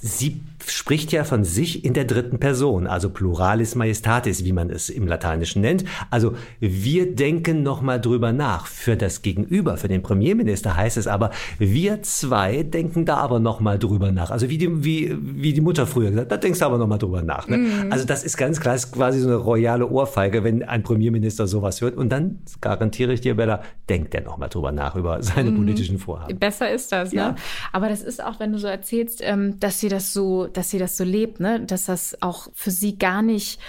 [0.00, 4.88] sie spricht ja von sich in der dritten Person, also Pluralis Majestatis, wie man es
[4.88, 5.84] im Lateinischen nennt.
[6.10, 8.66] Also wir denken nochmal drüber nach.
[8.66, 13.78] Für das Gegenüber, für den Premierminister heißt es aber, wir zwei denken da aber nochmal
[13.78, 14.30] drüber nach.
[14.30, 17.22] Also wie die, wie, wie die Mutter früher gesagt, da denkst du aber nochmal drüber
[17.22, 17.48] nach.
[17.48, 17.58] Ne?
[17.58, 17.92] Mhm.
[17.92, 21.80] Also das ist ganz klar, ist quasi so eine royale Ohrfeige, wenn ein Premierminister sowas
[21.80, 21.96] hört.
[21.96, 25.56] Und dann garantiere ich dir, Bella, denkt er nochmal drüber nach über seine mhm.
[25.56, 26.38] politischen Vorhaben.
[26.38, 27.18] Besser ist das, ne?
[27.18, 27.34] Ja.
[27.72, 30.78] Aber das ist auch, wenn du so erzählst, ähm, dass sie das so, dass sie
[30.78, 31.60] das so lebt, ne?
[31.60, 33.60] Dass das auch für sie gar nicht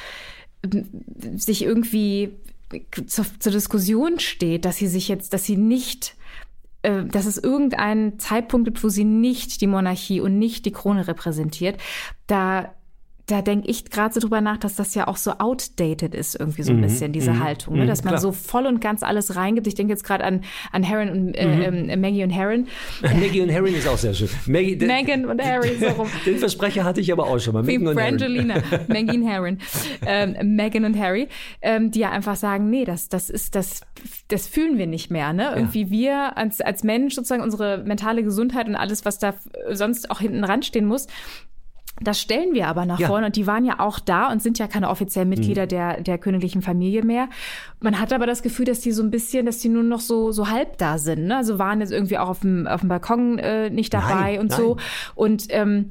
[1.36, 2.38] sich irgendwie
[3.08, 6.16] zur, zur Diskussion steht, dass sie sich jetzt, dass sie nicht
[6.86, 11.08] äh, dass es irgendeinen Zeitpunkt gibt, wo sie nicht die Monarchie und nicht die Krone
[11.08, 11.82] repräsentiert,
[12.28, 12.74] da
[13.28, 16.62] da denke ich gerade so drüber nach, dass das ja auch so outdated ist, irgendwie
[16.62, 17.84] so ein mhm, bisschen, diese mhm, Haltung, ne?
[17.84, 18.22] Mhm, dass man klar.
[18.22, 19.66] so voll und ganz alles reingibt.
[19.66, 21.90] Ich denke jetzt gerade an, an Harry und äh, mhm.
[21.90, 22.66] ähm, Maggie und Harry.
[23.02, 24.30] Maggie und Harry ist auch sehr schön.
[24.46, 26.08] Maggie, den, Megan und Harry, so rum.
[26.26, 27.66] Den Versprecher hatte ich aber auch schon mal.
[27.66, 29.58] Wie Brangelina, Maggie und Harry.
[30.06, 31.28] Ähm, Megan und Harry,
[31.64, 33.82] ähm, die ja einfach sagen, nee, das, das ist, das,
[34.28, 35.52] das fühlen wir nicht mehr, ne?
[35.56, 35.90] Irgendwie ja.
[35.90, 39.34] wir als, als Mensch sozusagen unsere mentale Gesundheit und alles, was da
[39.72, 41.08] sonst auch hinten ran stehen muss,
[42.02, 43.08] das stellen wir aber nach ja.
[43.08, 45.70] vorne und die waren ja auch da und sind ja keine offiziellen Mitglieder mhm.
[45.70, 47.30] der, der königlichen Familie mehr.
[47.80, 50.32] Man hat aber das Gefühl, dass die so ein bisschen, dass die nur noch so,
[50.32, 51.28] so halb da sind.
[51.28, 51.38] Ne?
[51.38, 54.52] Also waren jetzt irgendwie auch auf dem, auf dem Balkon äh, nicht dabei nein, und
[54.52, 54.60] nein.
[54.60, 54.78] so.
[55.16, 55.90] Und ähm,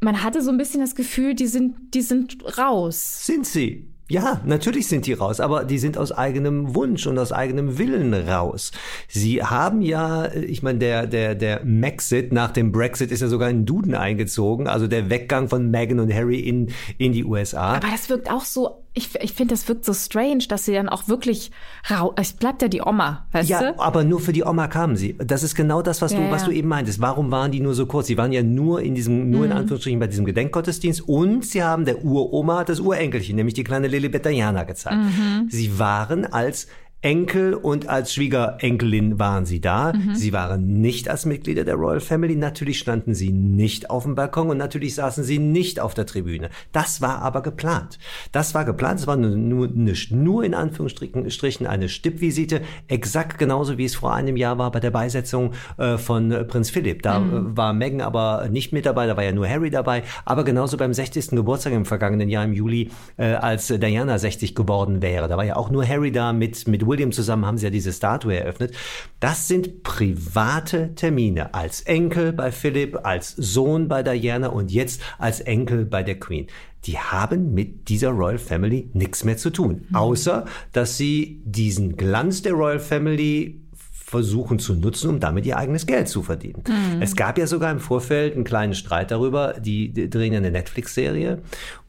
[0.00, 3.26] man hatte so ein bisschen das Gefühl, die sind, die sind raus.
[3.26, 3.89] Sind sie?
[4.10, 8.12] Ja, natürlich sind die raus, aber die sind aus eigenem Wunsch und aus eigenem Willen
[8.12, 8.72] raus.
[9.06, 13.48] Sie haben ja, ich meine, der, der, der Maxit nach dem Brexit ist ja sogar
[13.48, 17.74] in Duden eingezogen, also der Weggang von Meghan und Harry in, in die USA.
[17.74, 20.88] Aber das wirkt auch so ich, ich finde, das wirkt so strange, dass sie dann
[20.88, 21.52] auch wirklich
[21.88, 22.12] rau.
[22.16, 23.64] Es bleibt ja die Oma, weißt ja, du?
[23.66, 25.16] Ja, aber nur für die Oma kamen sie.
[25.18, 27.00] Das ist genau das, was ja, du, was du eben meintest.
[27.00, 28.08] Warum waren die nur so kurz?
[28.08, 29.46] Sie waren ja nur in diesem, nur mhm.
[29.46, 33.86] in Anführungsstrichen bei diesem Gedenkgottesdienst und sie haben der Uroma das Urenkelchen, nämlich die kleine
[33.86, 34.96] Lilibet Diana gezeigt.
[34.96, 35.46] Mhm.
[35.48, 36.66] Sie waren als
[37.02, 39.94] Enkel und als Schwiegerenkelin waren sie da.
[39.94, 40.14] Mhm.
[40.14, 42.36] Sie waren nicht als Mitglieder der Royal Family.
[42.36, 46.50] Natürlich standen sie nicht auf dem Balkon und natürlich saßen sie nicht auf der Tribüne.
[46.72, 47.98] Das war aber geplant.
[48.32, 49.00] Das war geplant.
[49.00, 54.36] Es war nur, nicht nur in Anführungsstrichen eine Stippvisite, exakt genauso wie es vor einem
[54.36, 57.02] Jahr war bei der Beisetzung äh, von äh, Prinz Philipp.
[57.02, 57.30] Da mhm.
[57.30, 60.02] Äh, war Meghan aber nicht mit dabei, da war ja nur Harry dabei.
[60.26, 61.30] Aber genauso beim 60.
[61.30, 65.28] Geburtstag im vergangenen Jahr im Juli, äh, als Diana 60 geworden wäre.
[65.28, 67.92] Da war ja auch nur Harry da mit, mit William zusammen haben sie ja diese
[67.92, 68.74] Statue eröffnet.
[69.18, 75.40] Das sind private Termine als Enkel bei Philipp, als Sohn bei Diana und jetzt als
[75.40, 76.48] Enkel bei der Queen
[76.84, 79.96] die haben mit dieser Royal Family nichts mehr zu tun, mhm.
[79.96, 83.60] außer dass sie diesen Glanz der Royal Family
[84.10, 86.64] versuchen zu nutzen, um damit ihr eigenes Geld zu verdienen.
[86.66, 87.00] Mhm.
[87.00, 90.50] Es gab ja sogar im Vorfeld einen kleinen Streit darüber, die, die drehen ja eine
[90.50, 91.38] Netflix-Serie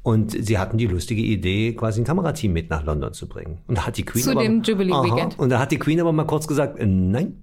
[0.04, 3.58] und sie hatten die lustige Idee, quasi ein Kamerateam mit nach London zu bringen.
[3.66, 5.40] Und da hat die Queen zu aber, dem Jubilee aha, Weekend.
[5.40, 7.38] Und da hat die Queen aber mal kurz gesagt, äh, nein,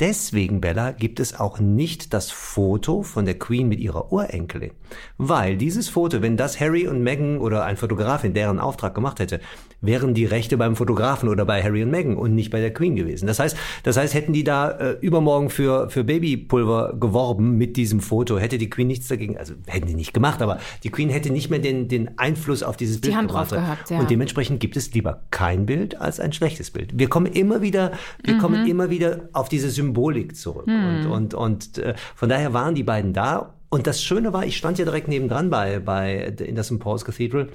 [0.00, 4.72] Deswegen, Bella, gibt es auch nicht das Foto von der Queen mit ihrer Urenkelin.
[5.18, 9.20] Weil dieses Foto, wenn das Harry und Meghan oder ein Fotograf in deren Auftrag gemacht
[9.20, 9.40] hätte,
[9.80, 12.96] wären die Rechte beim Fotografen oder bei Harry und Meghan und nicht bei der Queen
[12.96, 13.26] gewesen.
[13.26, 18.00] Das heißt, das heißt, hätten die da äh, übermorgen für, für Babypulver geworben mit diesem
[18.00, 21.30] Foto, hätte die Queen nichts dagegen, also hätten die nicht gemacht, aber die Queen hätte
[21.30, 23.90] nicht mehr den, den Einfluss auf dieses die Bild Hand drauf gehabt.
[23.90, 23.98] Ja.
[23.98, 26.96] Und dementsprechend gibt es lieber kein Bild als ein schlechtes Bild.
[26.96, 28.38] Wir kommen immer wieder, wir mhm.
[28.38, 30.66] kommen immer wieder auf diese Symbolik zurück.
[30.66, 30.84] Mhm.
[30.84, 33.54] Und, und, und äh, von daher waren die beiden da.
[33.68, 36.78] Und das Schöne war, ich stand ja direkt nebendran bei, bei in der St.
[36.78, 37.48] Paul's Cathedral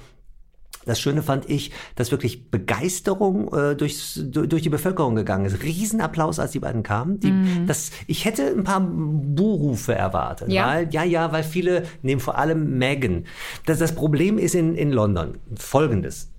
[0.88, 5.62] das Schöne fand ich, dass wirklich Begeisterung äh, durchs, durch die Bevölkerung gegangen ist.
[5.62, 7.20] Riesenapplaus, als die beiden kamen.
[7.20, 7.66] Die, mhm.
[7.66, 10.50] das, ich hätte ein paar Buhrufe erwartet.
[10.50, 10.66] Ja.
[10.66, 13.26] Weil, ja, ja, weil viele nehmen vor allem Megan.
[13.66, 16.30] Das, das Problem ist in, in London folgendes.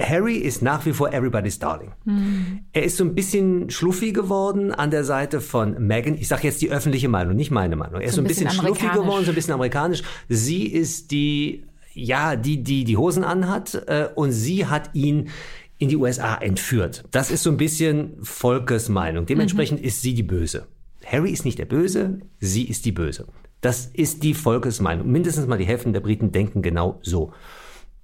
[0.00, 1.92] Harry ist nach wie vor Everybody's Darling.
[2.04, 2.60] Mhm.
[2.72, 6.14] Er ist so ein bisschen schluffi geworden an der Seite von Meghan.
[6.14, 8.00] Ich sage jetzt die öffentliche Meinung, nicht meine Meinung.
[8.00, 10.02] Er ist so ein bisschen, bisschen schluffi geworden, so ein bisschen amerikanisch.
[10.28, 15.30] Sie ist die ja, die, die die Hosen anhat äh, und sie hat ihn
[15.78, 17.04] in die USA entführt.
[17.10, 19.26] Das ist so ein bisschen Volkes Meinung.
[19.26, 19.86] Dementsprechend mhm.
[19.86, 20.66] ist sie die Böse.
[21.04, 23.26] Harry ist nicht der Böse, sie ist die Böse.
[23.60, 25.10] Das ist die Volkesmeinung.
[25.10, 27.32] Mindestens mal die Hälfte der Briten denken genau so.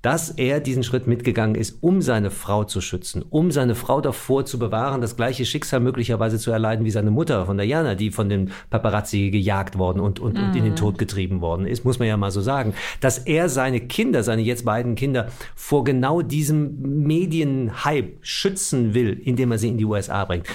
[0.05, 4.45] Dass er diesen Schritt mitgegangen ist, um seine Frau zu schützen, um seine Frau davor
[4.45, 8.29] zu bewahren, das gleiche Schicksal möglicherweise zu erleiden wie seine Mutter von Diana, die von
[8.29, 10.45] den Paparazzi gejagt worden und, und, mhm.
[10.45, 10.77] und in den mhm.
[10.77, 12.75] Tod getrieben worden ist, muss man ja mal so sagen.
[13.01, 19.53] Dass er seine Kinder, seine jetzt beiden Kinder, vor genau diesem Medienhype schützen will, indem
[19.53, 20.47] er sie in die USA bringt.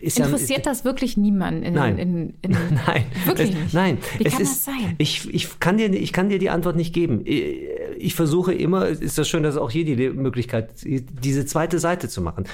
[0.00, 1.62] Ist Interessiert ja, das wirklich niemanden?
[1.62, 1.98] In, nein.
[1.98, 2.50] In, in,
[2.86, 3.04] nein.
[3.24, 3.74] Wirklich es, nicht.
[3.74, 3.98] Nein.
[4.18, 4.94] Wie kann ist, das sein?
[4.98, 7.22] Ich, ich, kann dir, ich kann dir die Antwort nicht geben.
[7.24, 12.20] Ich versuche immer, ist das schön, dass auch hier die Möglichkeit, diese zweite Seite zu
[12.20, 12.44] machen.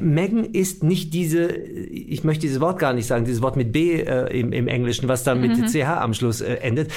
[0.00, 4.00] Megan ist nicht diese, ich möchte dieses Wort gar nicht sagen, dieses Wort mit B
[4.00, 5.66] äh, im, im Englischen, was dann mit mhm.
[5.66, 6.90] CH am Schluss äh, endet.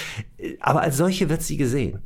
[0.60, 2.00] Aber als solche wird sie gesehen.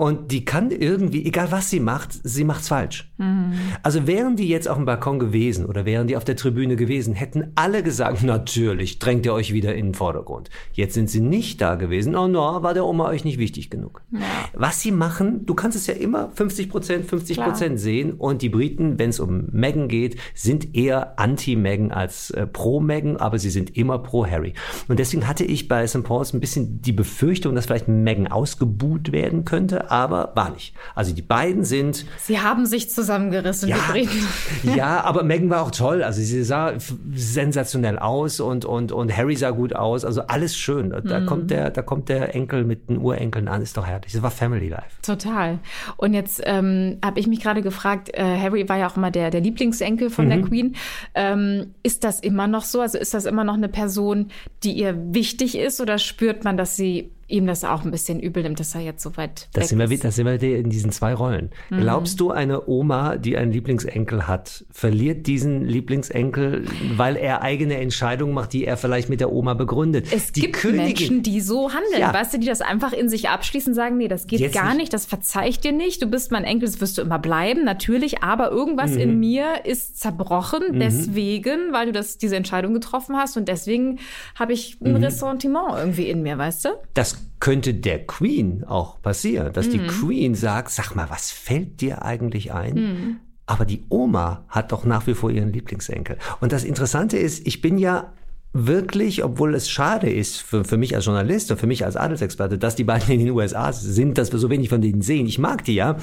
[0.00, 3.12] Und die kann irgendwie, egal was sie macht, sie macht's falsch.
[3.18, 3.52] Mhm.
[3.82, 7.12] Also wären die jetzt auf dem Balkon gewesen oder wären die auf der Tribüne gewesen,
[7.12, 10.48] hätten alle gesagt, natürlich, drängt ihr euch wieder in den Vordergrund.
[10.72, 12.16] Jetzt sind sie nicht da gewesen.
[12.16, 14.00] Oh no, war der Oma euch nicht wichtig genug.
[14.10, 14.20] Ja.
[14.54, 18.14] Was sie machen, du kannst es ja immer 50 Prozent, 50 Prozent sehen.
[18.14, 23.38] Und die Briten, wenn es um Meghan geht, sind eher anti-Meghan als äh, pro-Meghan, aber
[23.38, 24.54] sie sind immer pro-Harry.
[24.88, 26.04] Und deswegen hatte ich bei St.
[26.04, 30.74] Paul's ein bisschen die Befürchtung, dass vielleicht Meghan ausgebuht werden könnte aber war nicht.
[30.94, 32.06] Also die beiden sind.
[32.18, 33.78] Sie haben sich zusammengerissen, ja,
[34.76, 36.02] ja, aber Megan war auch toll.
[36.02, 36.72] Also sie sah
[37.12, 40.04] sensationell aus und, und, und Harry sah gut aus.
[40.04, 40.90] Also alles schön.
[40.90, 41.26] Da mhm.
[41.26, 43.62] kommt der, da kommt der Enkel mit den Urenkeln an.
[43.62, 44.12] Ist doch herrlich.
[44.12, 45.02] Das war Family Life.
[45.02, 45.58] Total.
[45.96, 49.30] Und jetzt ähm, habe ich mich gerade gefragt, äh, Harry war ja auch immer der,
[49.30, 50.30] der Lieblingsenkel von mhm.
[50.30, 50.76] der Queen.
[51.14, 52.80] Ähm, ist das immer noch so?
[52.80, 54.28] Also ist das immer noch eine Person,
[54.62, 58.42] die ihr wichtig ist oder spürt man, dass sie ihm das auch ein bisschen übel
[58.42, 60.04] nimmt, dass er jetzt so weit das weg sind wir, ist.
[60.04, 61.50] Das sind wir in diesen zwei Rollen.
[61.70, 61.80] Mhm.
[61.80, 66.64] Glaubst du, eine Oma, die einen Lieblingsenkel hat, verliert diesen Lieblingsenkel,
[66.96, 70.08] weil er eigene Entscheidungen macht, die er vielleicht mit der Oma begründet?
[70.12, 72.12] Es die gibt Königin, Menschen, die so handeln, ja.
[72.12, 74.78] weißt du, die das einfach in sich abschließen, sagen, nee, das geht jetzt gar nicht.
[74.78, 77.64] nicht, das verzeih ich dir nicht, du bist mein Enkel, das wirst du immer bleiben,
[77.64, 79.00] natürlich, aber irgendwas mhm.
[79.00, 80.80] in mir ist zerbrochen, mhm.
[80.80, 83.98] deswegen, weil du das, diese Entscheidung getroffen hast und deswegen
[84.34, 85.04] habe ich ein mhm.
[85.04, 86.68] Ressentiment irgendwie in mir, weißt du?
[86.94, 89.70] Das könnte der Queen auch passieren, dass mhm.
[89.70, 92.74] die Queen sagt, sag mal, was fällt dir eigentlich ein?
[92.74, 93.16] Mhm.
[93.46, 96.18] Aber die Oma hat doch nach wie vor ihren Lieblingsenkel.
[96.40, 98.12] Und das Interessante ist, ich bin ja
[98.52, 102.58] wirklich, obwohl es schade ist für, für mich als Journalist und für mich als Adelsexperte,
[102.58, 105.26] dass die beiden in den USA sind, dass wir so wenig von denen sehen.
[105.26, 105.96] Ich mag die ja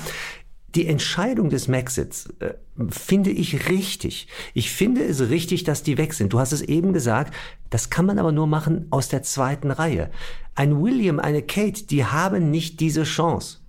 [0.75, 2.53] die Entscheidung des Maxits äh,
[2.89, 4.27] finde ich richtig.
[4.53, 6.33] Ich finde es richtig, dass die weg sind.
[6.33, 7.33] Du hast es eben gesagt,
[7.69, 10.11] das kann man aber nur machen aus der zweiten Reihe.
[10.55, 13.59] Ein William, eine Kate, die haben nicht diese Chance.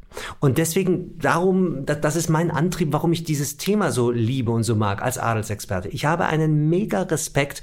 [0.40, 4.74] Und deswegen, darum, das ist mein Antrieb, warum ich dieses Thema so liebe und so
[4.74, 5.88] mag als Adelsexperte.
[5.88, 7.62] Ich habe einen mega Respekt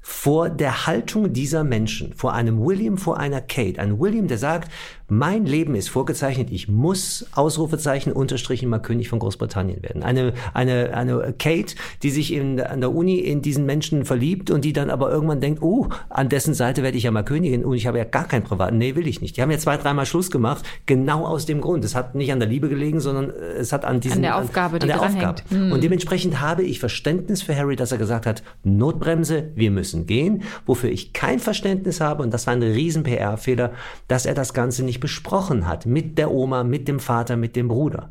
[0.00, 3.80] vor der Haltung dieser Menschen, vor einem William, vor einer Kate.
[3.80, 4.70] Ein William, der sagt,
[5.08, 10.02] mein Leben ist vorgezeichnet, ich muss Ausrufezeichen unterstrichen mal König von Großbritannien werden.
[10.02, 14.64] Eine, eine, eine Kate, die sich in, an der Uni in diesen Menschen verliebt und
[14.64, 17.76] die dann aber irgendwann denkt, oh, an dessen Seite werde ich ja mal Königin und
[17.76, 18.78] ich habe ja gar keinen privaten.
[18.78, 19.36] Nee, will ich nicht.
[19.36, 21.84] Die haben ja zwei, dreimal Schluss gemacht, genau aus dem Grund.
[21.84, 24.76] Es hat nicht an der Liebe gelegen, sondern es hat an diesen, an der Aufgabe,
[24.76, 25.42] an, an der Aufgabe.
[25.50, 25.72] Mhm.
[25.72, 30.42] Und dementsprechend habe ich Verständnis für Harry, dass er gesagt hat, Notbremse, wir müssen gehen.
[30.64, 33.72] Wofür ich kein Verständnis habe, und das war ein riesen PR-Fehler,
[34.08, 37.68] dass er das Ganze nicht besprochen hat mit der Oma, mit dem Vater, mit dem
[37.68, 38.10] Bruder.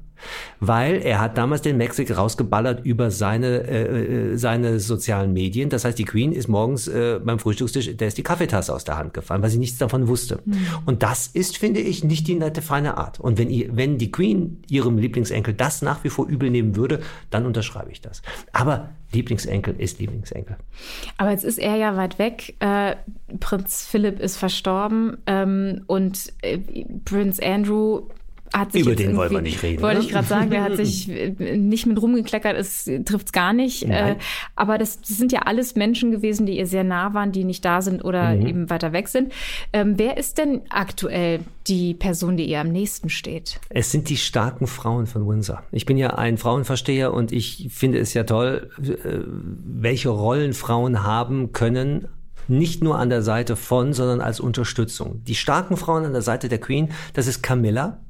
[0.60, 5.70] Weil er hat damals den Mexik rausgeballert über seine, äh, äh, seine sozialen Medien.
[5.70, 8.98] Das heißt, die Queen ist morgens äh, beim Frühstückstisch, der ist die Kaffeetasse aus der
[8.98, 10.40] Hand gefallen, weil sie nichts davon wusste.
[10.46, 10.68] Mhm.
[10.86, 13.20] Und das ist, finde ich, nicht die nette, feine Art.
[13.20, 17.02] Und wenn, ihr, wenn die Queen ihrem Lieblingsenkel das nach wie vor übel nehmen würde,
[17.30, 18.22] dann unterschreibe ich das.
[18.52, 20.58] Aber Lieblingsenkel ist Lieblingsenkel.
[21.18, 22.56] Aber jetzt ist er ja weit weg.
[22.60, 22.96] Äh,
[23.40, 26.60] Prinz Philipp ist verstorben ähm, und äh,
[27.06, 28.04] Prinz Andrew
[28.60, 29.82] hat sich Über den wollen wir nicht reden.
[29.82, 30.06] Wollte ne?
[30.06, 33.88] ich gerade sagen, der hat sich äh, nicht mit rumgekleckert, es trifft es gar nicht.
[33.88, 34.16] Nein.
[34.16, 34.20] Äh,
[34.56, 37.66] aber das, das, sind ja alles Menschen gewesen, die ihr sehr nah waren, die nicht
[37.66, 38.46] da sind oder mhm.
[38.46, 39.32] eben weiter weg sind.
[39.74, 43.60] Ähm, wer ist denn aktuell die Person, die ihr am nächsten steht?
[43.70, 45.64] Es sind die starken Frauen von Windsor.
[45.72, 51.04] Ich bin ja ein Frauenversteher und ich finde es ja toll, äh, welche Rollen Frauen
[51.04, 52.08] haben können
[52.48, 55.24] nicht nur an der Seite von, sondern als Unterstützung.
[55.24, 58.05] Die starken Frauen an der Seite der Queen, das ist Camilla,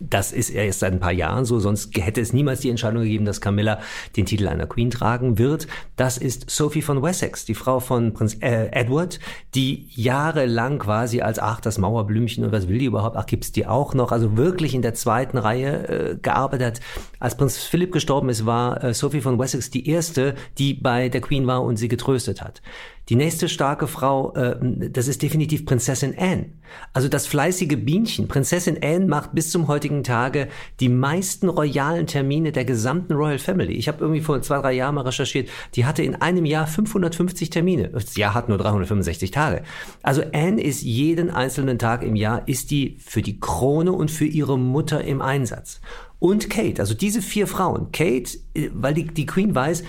[0.00, 3.24] das ist erst seit ein paar Jahren so, sonst hätte es niemals die Entscheidung gegeben,
[3.24, 3.80] dass Camilla
[4.16, 5.66] den Titel einer Queen tragen wird.
[5.96, 9.20] Das ist Sophie von Wessex, die Frau von Prinz äh, Edward,
[9.54, 13.66] die jahrelang quasi als ach das Mauerblümchen und was will die überhaupt, ach gibt's die
[13.66, 16.80] auch noch, also wirklich in der zweiten Reihe äh, gearbeitet.
[17.20, 21.20] Als Prinz Philipp gestorben ist, war äh, Sophie von Wessex die erste, die bei der
[21.20, 22.62] Queen war und sie getröstet hat.
[23.08, 24.56] Die nächste starke Frau, äh,
[24.90, 26.52] das ist definitiv Prinzessin Anne.
[26.92, 28.28] Also das fleißige Bienchen.
[28.28, 30.48] Prinzessin Anne macht bis zum heutigen Tage
[30.80, 33.74] die meisten royalen Termine der gesamten Royal Family.
[33.74, 37.50] Ich habe irgendwie vor zwei, drei Jahren mal recherchiert, die hatte in einem Jahr 550
[37.50, 37.90] Termine.
[37.90, 39.62] Das Jahr hat nur 365 Tage.
[40.02, 44.26] Also Anne ist jeden einzelnen Tag im Jahr, ist die für die Krone und für
[44.26, 45.80] ihre Mutter im Einsatz.
[46.18, 47.92] Und Kate, also diese vier Frauen.
[47.92, 49.84] Kate, äh, weil die, die Queen weiß,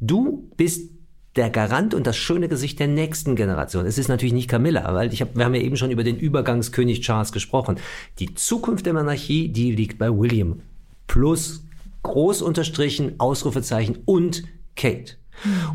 [0.00, 0.97] du bist
[1.38, 3.86] der Garant und das schöne Gesicht der nächsten Generation.
[3.86, 6.16] Es ist natürlich nicht Camilla, weil ich hab, wir haben ja eben schon über den
[6.16, 7.76] Übergangskönig Charles gesprochen.
[8.18, 10.60] Die Zukunft der Monarchie, die liegt bei William.
[11.06, 11.64] Plus
[12.02, 14.42] groß unterstrichen, Ausrufezeichen und
[14.74, 15.14] Kate.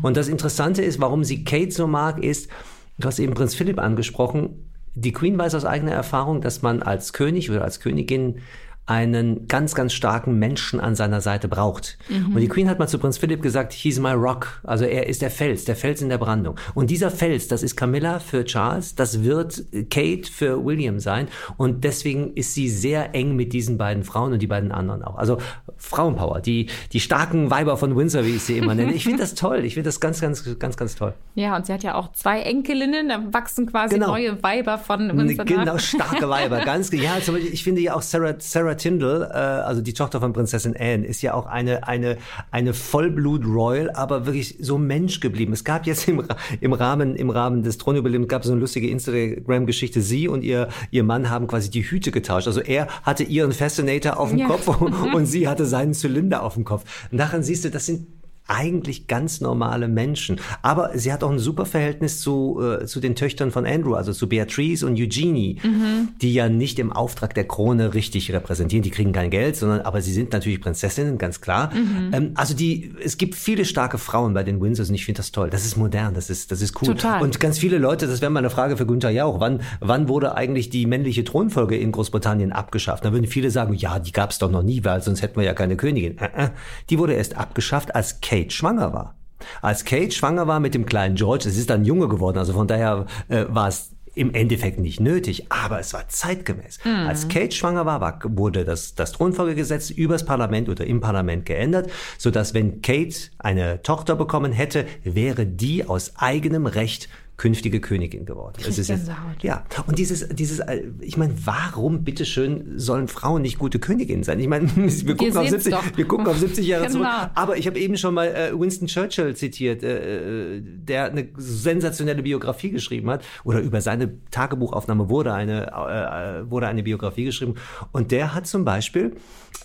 [0.02, 2.50] Und das Interessante ist, warum sie Kate so mag, ist,
[2.98, 7.14] du hast eben Prinz Philipp angesprochen, die Queen weiß aus eigener Erfahrung, dass man als
[7.14, 8.40] König oder als Königin
[8.86, 11.96] einen ganz, ganz starken Menschen an seiner Seite braucht.
[12.08, 12.34] Mhm.
[12.34, 14.60] Und die Queen hat mal zu Prinz Philipp gesagt, he's my rock.
[14.62, 16.56] Also er ist der Fels, der Fels in der Brandung.
[16.74, 21.28] Und dieser Fels, das ist Camilla für Charles, das wird Kate für William sein.
[21.56, 25.16] Und deswegen ist sie sehr eng mit diesen beiden Frauen und die beiden anderen auch.
[25.16, 25.38] Also
[25.78, 28.92] Frauenpower, die, die starken Weiber von Windsor, wie ich sie immer nenne.
[28.92, 29.64] Ich finde das toll.
[29.64, 31.14] Ich finde das ganz, ganz, ganz, ganz toll.
[31.34, 34.08] Ja, und sie hat ja auch zwei Enkelinnen, da wachsen quasi genau.
[34.08, 35.46] neue Weiber von Windsor.
[35.46, 39.30] Genau, starke Weiber, ganz, ja, zum Beispiel, ich finde ja auch Sarah, Sarah Sarah Tyndall,
[39.32, 42.18] äh, also die Tochter von Prinzessin Anne, ist ja auch eine, eine,
[42.50, 45.52] eine Vollblut-Royal, aber wirklich so Mensch geblieben.
[45.52, 46.22] Es gab jetzt im,
[46.60, 50.00] im Rahmen, im Rahmen des Thronüberlebens gab es so eine lustige Instagram-Geschichte.
[50.00, 52.46] Sie und ihr, ihr Mann haben quasi die Hüte getauscht.
[52.46, 54.46] Also er hatte ihren Fascinator auf dem ja.
[54.46, 56.84] Kopf und, und sie hatte seinen Zylinder auf dem Kopf.
[57.10, 58.06] Und daran siehst du, das sind
[58.46, 60.38] eigentlich ganz normale Menschen.
[60.60, 64.12] Aber sie hat auch ein super Verhältnis zu, äh, zu den Töchtern von Andrew, also
[64.12, 66.10] zu Beatrice und Eugenie, mhm.
[66.20, 68.82] die ja nicht im Auftrag der Krone richtig repräsentieren.
[68.82, 71.72] Die kriegen kein Geld, sondern aber sie sind natürlich Prinzessinnen, ganz klar.
[71.74, 72.10] Mhm.
[72.12, 75.32] Ähm, also die, es gibt viele starke Frauen bei den Windsors und ich finde das
[75.32, 75.48] toll.
[75.48, 76.88] Das ist modern, das ist, das ist cool.
[76.88, 77.22] Total.
[77.22, 80.34] Und ganz viele Leute, das wäre mal eine Frage für Günther Jauch, wann, wann wurde
[80.34, 83.06] eigentlich die männliche Thronfolge in Großbritannien abgeschafft?
[83.06, 85.44] Da würden viele sagen, ja, die gab es doch noch nie, weil sonst hätten wir
[85.44, 86.18] ja keine Königin.
[86.18, 86.50] Äh, äh.
[86.90, 89.14] Die wurde erst abgeschafft, als Kate schwanger war.
[89.62, 92.66] Als Kate schwanger war mit dem kleinen George, es ist dann Junge geworden, also von
[92.66, 96.78] daher äh, war es im Endeffekt nicht nötig, aber es war zeitgemäß.
[96.84, 97.06] Mhm.
[97.06, 101.90] Als Kate schwanger war, war, wurde das, das Thronfolgegesetz übers Parlament oder im Parlament geändert,
[102.18, 108.26] so dass wenn Kate eine Tochter bekommen hätte, wäre die aus eigenem Recht künftige Königin
[108.26, 108.54] geworden.
[108.60, 109.10] Es ist jetzt,
[109.42, 114.38] ja, und dieses, dieses, äh, ich meine, warum bitteschön sollen Frauen nicht gute Königinnen sein?
[114.38, 116.98] Ich meine, wir gucken, auf 70, wir gucken auf 70 Jahre genau.
[116.98, 117.30] zurück.
[117.34, 122.70] Aber ich habe eben schon mal äh, Winston Churchill zitiert, äh, der eine sensationelle Biografie
[122.70, 127.54] geschrieben hat oder über seine Tagebuchaufnahme wurde eine, wurde eine Biografie geschrieben.
[127.90, 129.16] Und der hat zum Beispiel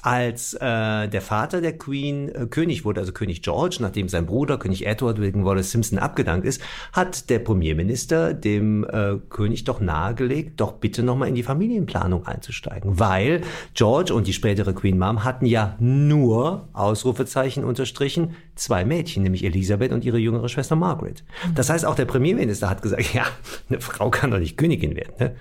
[0.02, 4.58] als äh, der Vater der Queen äh, König wurde, also König George, nachdem sein Bruder
[4.58, 6.62] König Edward wegen Wallace Simpson abgedankt ist,
[6.94, 13.00] hat der Premierminister dem äh, König doch nahegelegt, doch bitte nochmal in die Familienplanung einzusteigen,
[13.00, 13.42] weil
[13.74, 19.92] George und die spätere Queen Mom hatten ja nur, Ausrufezeichen unterstrichen, zwei Mädchen, nämlich Elisabeth
[19.92, 21.24] und ihre jüngere Schwester Margaret.
[21.56, 23.26] Das heißt, auch der Premierminister hat gesagt, ja,
[23.70, 25.14] eine Frau kann doch nicht Königin werden.
[25.20, 25.36] Ne?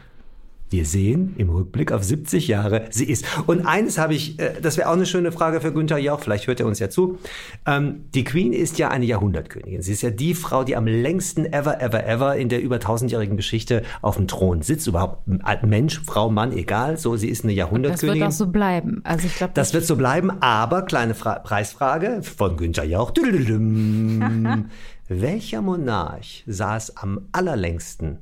[0.70, 3.24] Wir sehen im Rückblick auf 70 Jahre, sie ist.
[3.46, 6.46] Und eines habe ich, äh, das wäre auch eine schöne Frage für Günther Jauch, vielleicht
[6.46, 7.18] hört er uns ja zu.
[7.66, 9.80] Ähm, die Queen ist ja eine Jahrhundertkönigin.
[9.80, 13.36] Sie ist ja die Frau, die am längsten ever, ever, ever in der über tausendjährigen
[13.36, 14.86] Geschichte auf dem Thron sitzt.
[14.86, 15.26] Überhaupt
[15.62, 16.98] Mensch, Frau, Mann, egal.
[16.98, 18.20] So, sie ist eine Jahrhundertkönigin.
[18.20, 19.00] Das wird auch so bleiben.
[19.04, 20.30] Also ich glaube, das wird so bleiben.
[20.42, 23.12] Aber kleine Fra Preisfrage von Günther Jauch.
[25.08, 28.18] Welcher Monarch saß am allerlängsten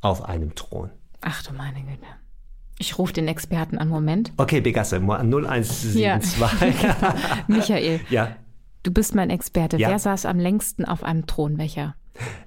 [0.00, 0.90] auf einem Thron?
[1.20, 2.06] Ach du meine Güte.
[2.78, 4.32] Ich rufe den Experten an, Moment.
[4.36, 6.00] Okay, Begasse, 0172.
[6.00, 6.20] Ja.
[7.48, 8.00] Michael.
[8.10, 8.36] Ja.
[8.82, 9.78] Du bist mein Experte.
[9.78, 9.88] Ja.
[9.88, 11.58] Wer saß am längsten auf einem Thron?
[11.58, 11.96] Welcher?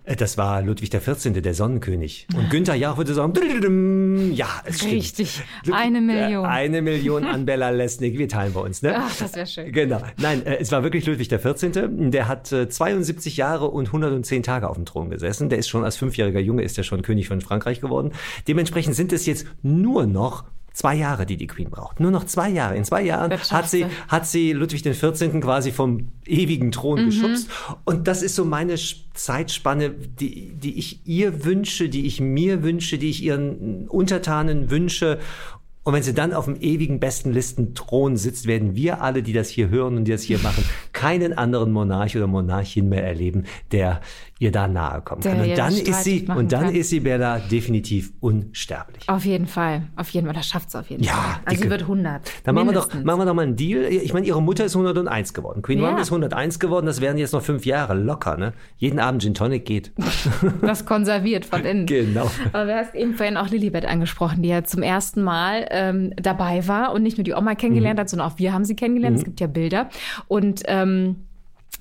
[0.04, 2.28] Äh, das war Ludwig XIV., der Sonnenkönig.
[2.36, 4.94] Und Günther Jauch würde sagen, ja, es stimmt.
[4.94, 6.46] Richtig, eine Million.
[6.46, 8.96] Eine Million an Bella Lesnick, wir teilen bei uns, ne?
[8.98, 9.72] Ach, das wäre schön.
[9.72, 10.02] Genau.
[10.18, 14.70] Nein, äh, es war wirklich Ludwig XIV., der hat 72 äh, Jahre und 110 Tage
[14.70, 15.50] auf dem Thron gesessen.
[15.50, 18.12] Der ist schon als fünfjähriger Junge, ist er schon König von Frankreich geworden.
[18.48, 20.46] Dementsprechend sind es jetzt nur noch
[20.80, 22.00] Zwei Jahre, die die Queen braucht.
[22.00, 22.78] Nur noch zwei Jahre.
[22.78, 25.42] In zwei Jahren hat sie, hat sie Ludwig XIV.
[25.42, 27.06] quasi vom ewigen Thron mhm.
[27.08, 27.50] geschubst.
[27.84, 28.76] Und das ist so meine
[29.14, 35.20] Zeitspanne, die, die ich ihr wünsche, die ich mir wünsche, die ich ihren Untertanen wünsche.
[35.84, 39.50] Und wenn sie dann auf dem ewigen besten Listenthron sitzt, werden wir alle, die das
[39.50, 40.64] hier hören und die das hier machen,
[41.00, 44.02] keinen anderen Monarch oder Monarchin mehr erleben, der
[44.38, 45.40] ihr da nahe kommen kann.
[45.40, 46.76] Und dann ist sie, und dann kann.
[46.76, 49.08] ist sie Bella definitiv unsterblich.
[49.08, 49.84] Auf jeden Fall.
[49.96, 50.36] Auf jeden Fall.
[50.36, 51.42] Das schafft es auf jeden ja, Fall.
[51.46, 52.22] Also sie wird 100.
[52.44, 53.84] Dann machen wir, doch, machen wir doch mal einen Deal.
[53.86, 55.62] Ich meine, ihre Mutter ist 101 geworden.
[55.62, 55.90] Queen ja.
[55.90, 56.86] One ist 101 geworden.
[56.86, 57.94] Das wären jetzt noch fünf Jahre.
[57.94, 58.52] Locker, ne?
[58.78, 59.94] Jeden Abend Gin Tonic geht.
[60.62, 61.86] das konserviert von innen.
[61.86, 62.30] Genau.
[62.52, 66.68] Aber du hast eben vorhin auch Lilibet angesprochen, die ja zum ersten Mal ähm, dabei
[66.68, 68.02] war und nicht nur die Oma kennengelernt mhm.
[68.02, 69.16] hat, sondern auch wir haben sie kennengelernt.
[69.16, 69.20] Mhm.
[69.20, 69.90] Es gibt ja Bilder.
[70.28, 71.29] Und ähm, Um.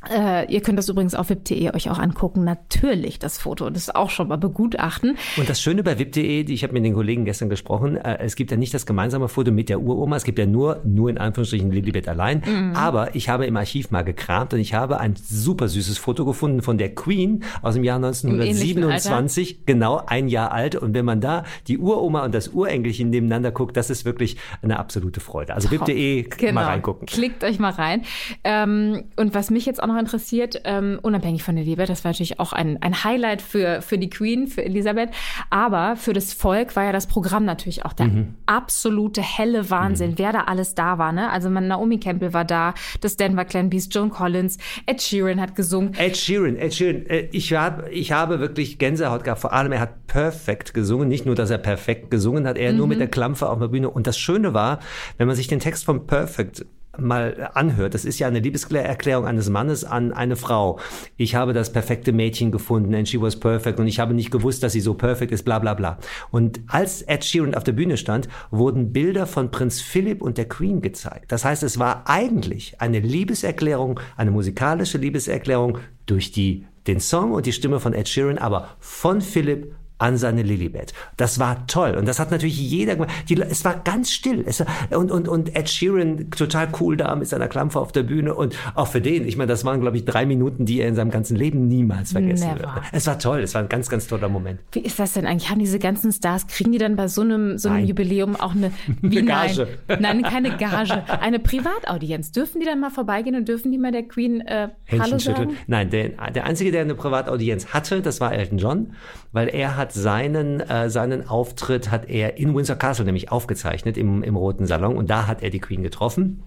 [0.08, 2.44] Äh, ihr könnt das übrigens auf wip.de euch auch angucken.
[2.44, 3.68] Natürlich das Foto.
[3.68, 5.18] Das auch schon mal begutachten.
[5.36, 8.52] Und das Schöne bei wip.de, ich habe mit den Kollegen gestern gesprochen, äh, es gibt
[8.52, 10.16] ja nicht das gemeinsame Foto mit der Uroma.
[10.16, 12.42] Es gibt ja nur, nur in Anführungsstrichen Lilibet allein.
[12.46, 12.76] Mhm.
[12.76, 16.62] Aber ich habe im Archiv mal gekramt und ich habe ein super süßes Foto gefunden
[16.62, 19.66] von der Queen aus dem Jahr 1927.
[19.66, 20.76] Genau ein Jahr alt.
[20.76, 24.78] Und wenn man da die Uroma und das Urenkelchen nebeneinander guckt, das ist wirklich eine
[24.78, 25.54] absolute Freude.
[25.54, 26.52] Also wip.de genau.
[26.52, 27.06] mal reingucken.
[27.06, 28.02] Klickt euch mal rein.
[28.44, 32.10] Ähm, und was mich jetzt auch noch interessiert, ähm, unabhängig von der Liebe, das war
[32.10, 35.10] natürlich auch ein, ein Highlight für, für die Queen, für Elisabeth,
[35.50, 38.34] aber für das Volk war ja das Programm natürlich auch der mhm.
[38.46, 40.18] absolute helle Wahnsinn, mhm.
[40.18, 41.12] wer da alles da war.
[41.12, 41.30] Ne?
[41.30, 45.94] Also Naomi Campbell war da, das Denver Clan Beast, Joan Collins, Ed Sheeran hat gesungen.
[45.94, 49.80] Ed Sheeran, Ed Sheeran, äh, ich, hab, ich habe wirklich Gänsehaut gehabt, vor allem er
[49.80, 52.78] hat perfekt gesungen, nicht nur, dass er perfekt gesungen hat, er mhm.
[52.78, 54.80] nur mit der Klampfe auf der Bühne und das Schöne war,
[55.16, 56.66] wenn man sich den Text von Perfect
[57.00, 57.94] mal anhört.
[57.94, 60.78] Das ist ja eine Liebeserklärung eines Mannes an eine Frau.
[61.16, 64.62] Ich habe das perfekte Mädchen gefunden and she was perfect und ich habe nicht gewusst,
[64.62, 65.98] dass sie so perfekt ist, bla bla bla.
[66.30, 70.48] Und als Ed Sheeran auf der Bühne stand, wurden Bilder von Prinz Philipp und der
[70.48, 71.32] Queen gezeigt.
[71.32, 77.44] Das heißt, es war eigentlich eine Liebeserklärung, eine musikalische Liebeserklärung durch die den Song und
[77.44, 80.92] die Stimme von Ed Sheeran, aber von Philipp an seine Lilibet.
[81.16, 81.96] Das war toll.
[81.96, 83.10] Und das hat natürlich jeder gemacht.
[83.28, 84.44] Die, es war ganz still.
[84.46, 88.34] Es, und, und, und Ed Sheeran total cool da mit seiner Klampfe auf der Bühne.
[88.34, 90.94] Und auch für den, ich meine, das waren, glaube ich, drei Minuten, die er in
[90.94, 92.74] seinem ganzen Leben niemals vergessen Never.
[92.74, 92.84] wird.
[92.92, 93.40] Es war toll.
[93.40, 94.60] Es war ein ganz, ganz toller Moment.
[94.72, 95.50] Wie ist das denn eigentlich?
[95.50, 98.70] Haben diese ganzen Stars, kriegen die dann bei so einem, so einem Jubiläum auch eine,
[99.02, 99.68] wie, eine Gage?
[99.88, 101.02] Nein, nein, keine Gage.
[101.20, 102.30] Eine Privataudienz.
[102.30, 105.56] Dürfen die dann mal vorbeigehen und dürfen die mal der Queen äh, Hallo sagen?
[105.66, 108.92] Nein, der, der Einzige, der eine Privataudienz hatte, das war Elton John,
[109.32, 114.22] weil er hat seinen, äh, seinen Auftritt hat er in Windsor Castle nämlich aufgezeichnet im,
[114.22, 116.42] im Roten Salon und da hat er die Queen getroffen.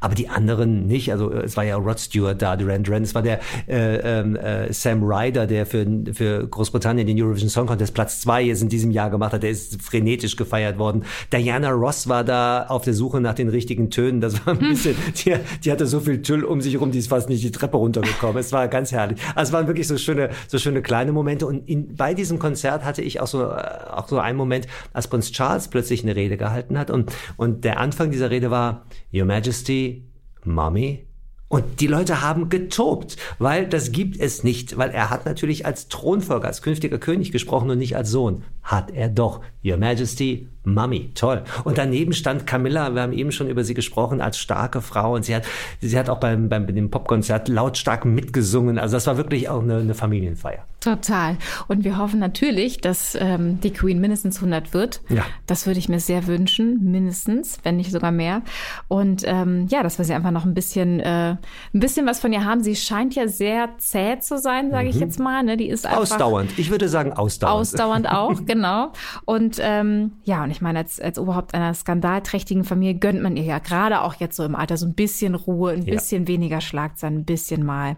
[0.00, 1.12] Aber die anderen nicht.
[1.12, 3.02] Also äh, es war ja Rod Stewart da, Duran Duran.
[3.02, 7.66] Es war der äh, ähm, äh, Sam Ryder, der für, für Großbritannien den Eurovision Song
[7.66, 9.42] Contest Platz zwei jetzt in diesem Jahr gemacht hat.
[9.42, 11.04] Der ist frenetisch gefeiert worden.
[11.32, 14.20] Diana Ross war da auf der Suche nach den richtigen Tönen.
[14.20, 14.68] Das war ein hm.
[14.70, 17.50] bisschen, die, die hatte so viel Tüll um sich rum, die ist fast nicht die
[17.50, 18.38] Treppe runtergekommen.
[18.38, 19.20] Es war ganz herrlich.
[19.34, 21.46] Also es waren wirklich so schöne, so schöne kleine Momente.
[21.46, 25.08] Und in, bei diesem Konzert hatte ich auch so, äh, auch so einen Moment, als
[25.08, 26.90] Prinz Charles plötzlich eine Rede gehalten hat.
[26.90, 29.59] Und, und der Anfang dieser Rede war, Your Majesty,
[30.44, 31.06] Mommy,
[31.50, 35.88] und die Leute haben getobt, weil das gibt es nicht, weil er hat natürlich als
[35.88, 38.44] Thronfolger, als künftiger König gesprochen und nicht als Sohn.
[38.70, 39.40] Hat er doch.
[39.64, 41.42] Your Majesty, Mummy, toll.
[41.64, 45.14] Und daneben stand Camilla, wir haben eben schon über sie gesprochen, als starke Frau.
[45.14, 45.44] Und sie hat,
[45.80, 48.78] sie hat auch beim, beim dem Popkonzert lautstark mitgesungen.
[48.78, 50.64] Also das war wirklich auch eine, eine Familienfeier.
[50.80, 51.36] Total.
[51.68, 55.02] Und wir hoffen natürlich, dass ähm, die Queen mindestens 100 wird.
[55.10, 55.24] Ja.
[55.46, 58.42] Das würde ich mir sehr wünschen, mindestens, wenn nicht sogar mehr.
[58.88, 61.36] Und ähm, ja, dass wir sie einfach noch ein bisschen, äh,
[61.74, 62.62] ein bisschen was von ihr haben.
[62.62, 64.90] Sie scheint ja sehr zäh zu sein, sage mhm.
[64.90, 65.42] ich jetzt mal.
[65.42, 65.58] Ne?
[65.58, 66.58] Die ist einfach ausdauernd.
[66.58, 67.60] Ich würde sagen ausdauernd.
[67.60, 68.59] Ausdauernd auch, genau.
[69.24, 73.44] Und ähm, ja, und ich meine, als, als Oberhaupt einer skandalträchtigen Familie gönnt man ihr
[73.44, 75.94] ja gerade auch jetzt so im Alter so ein bisschen Ruhe, ein ja.
[75.94, 77.96] bisschen weniger Schlagzeilen, ein bisschen mal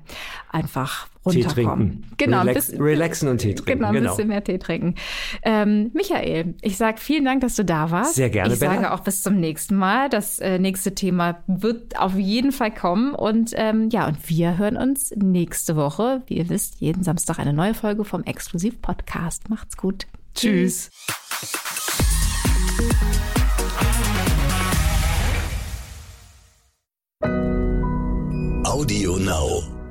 [0.51, 2.03] einfach runterkommen.
[2.03, 3.79] Tee Genau, Relax, bisschen, relaxen und Tee trinken.
[3.79, 4.11] Genau, ein genau.
[4.11, 4.95] bisschen mehr Tee trinken.
[5.43, 8.15] Ähm, Michael, ich sage vielen Dank, dass du da warst.
[8.15, 8.75] Sehr gerne, Ich Bella.
[8.75, 10.09] sage auch bis zum nächsten Mal.
[10.09, 13.15] Das äh, nächste Thema wird auf jeden Fall kommen.
[13.15, 16.23] Und ähm, ja, und wir hören uns nächste Woche.
[16.27, 19.49] Wie ihr wisst, jeden Samstag eine neue Folge vom Exklusiv-Podcast.
[19.49, 20.07] Macht's gut.
[20.35, 20.91] Tschüss.
[28.64, 29.82] Audio Now.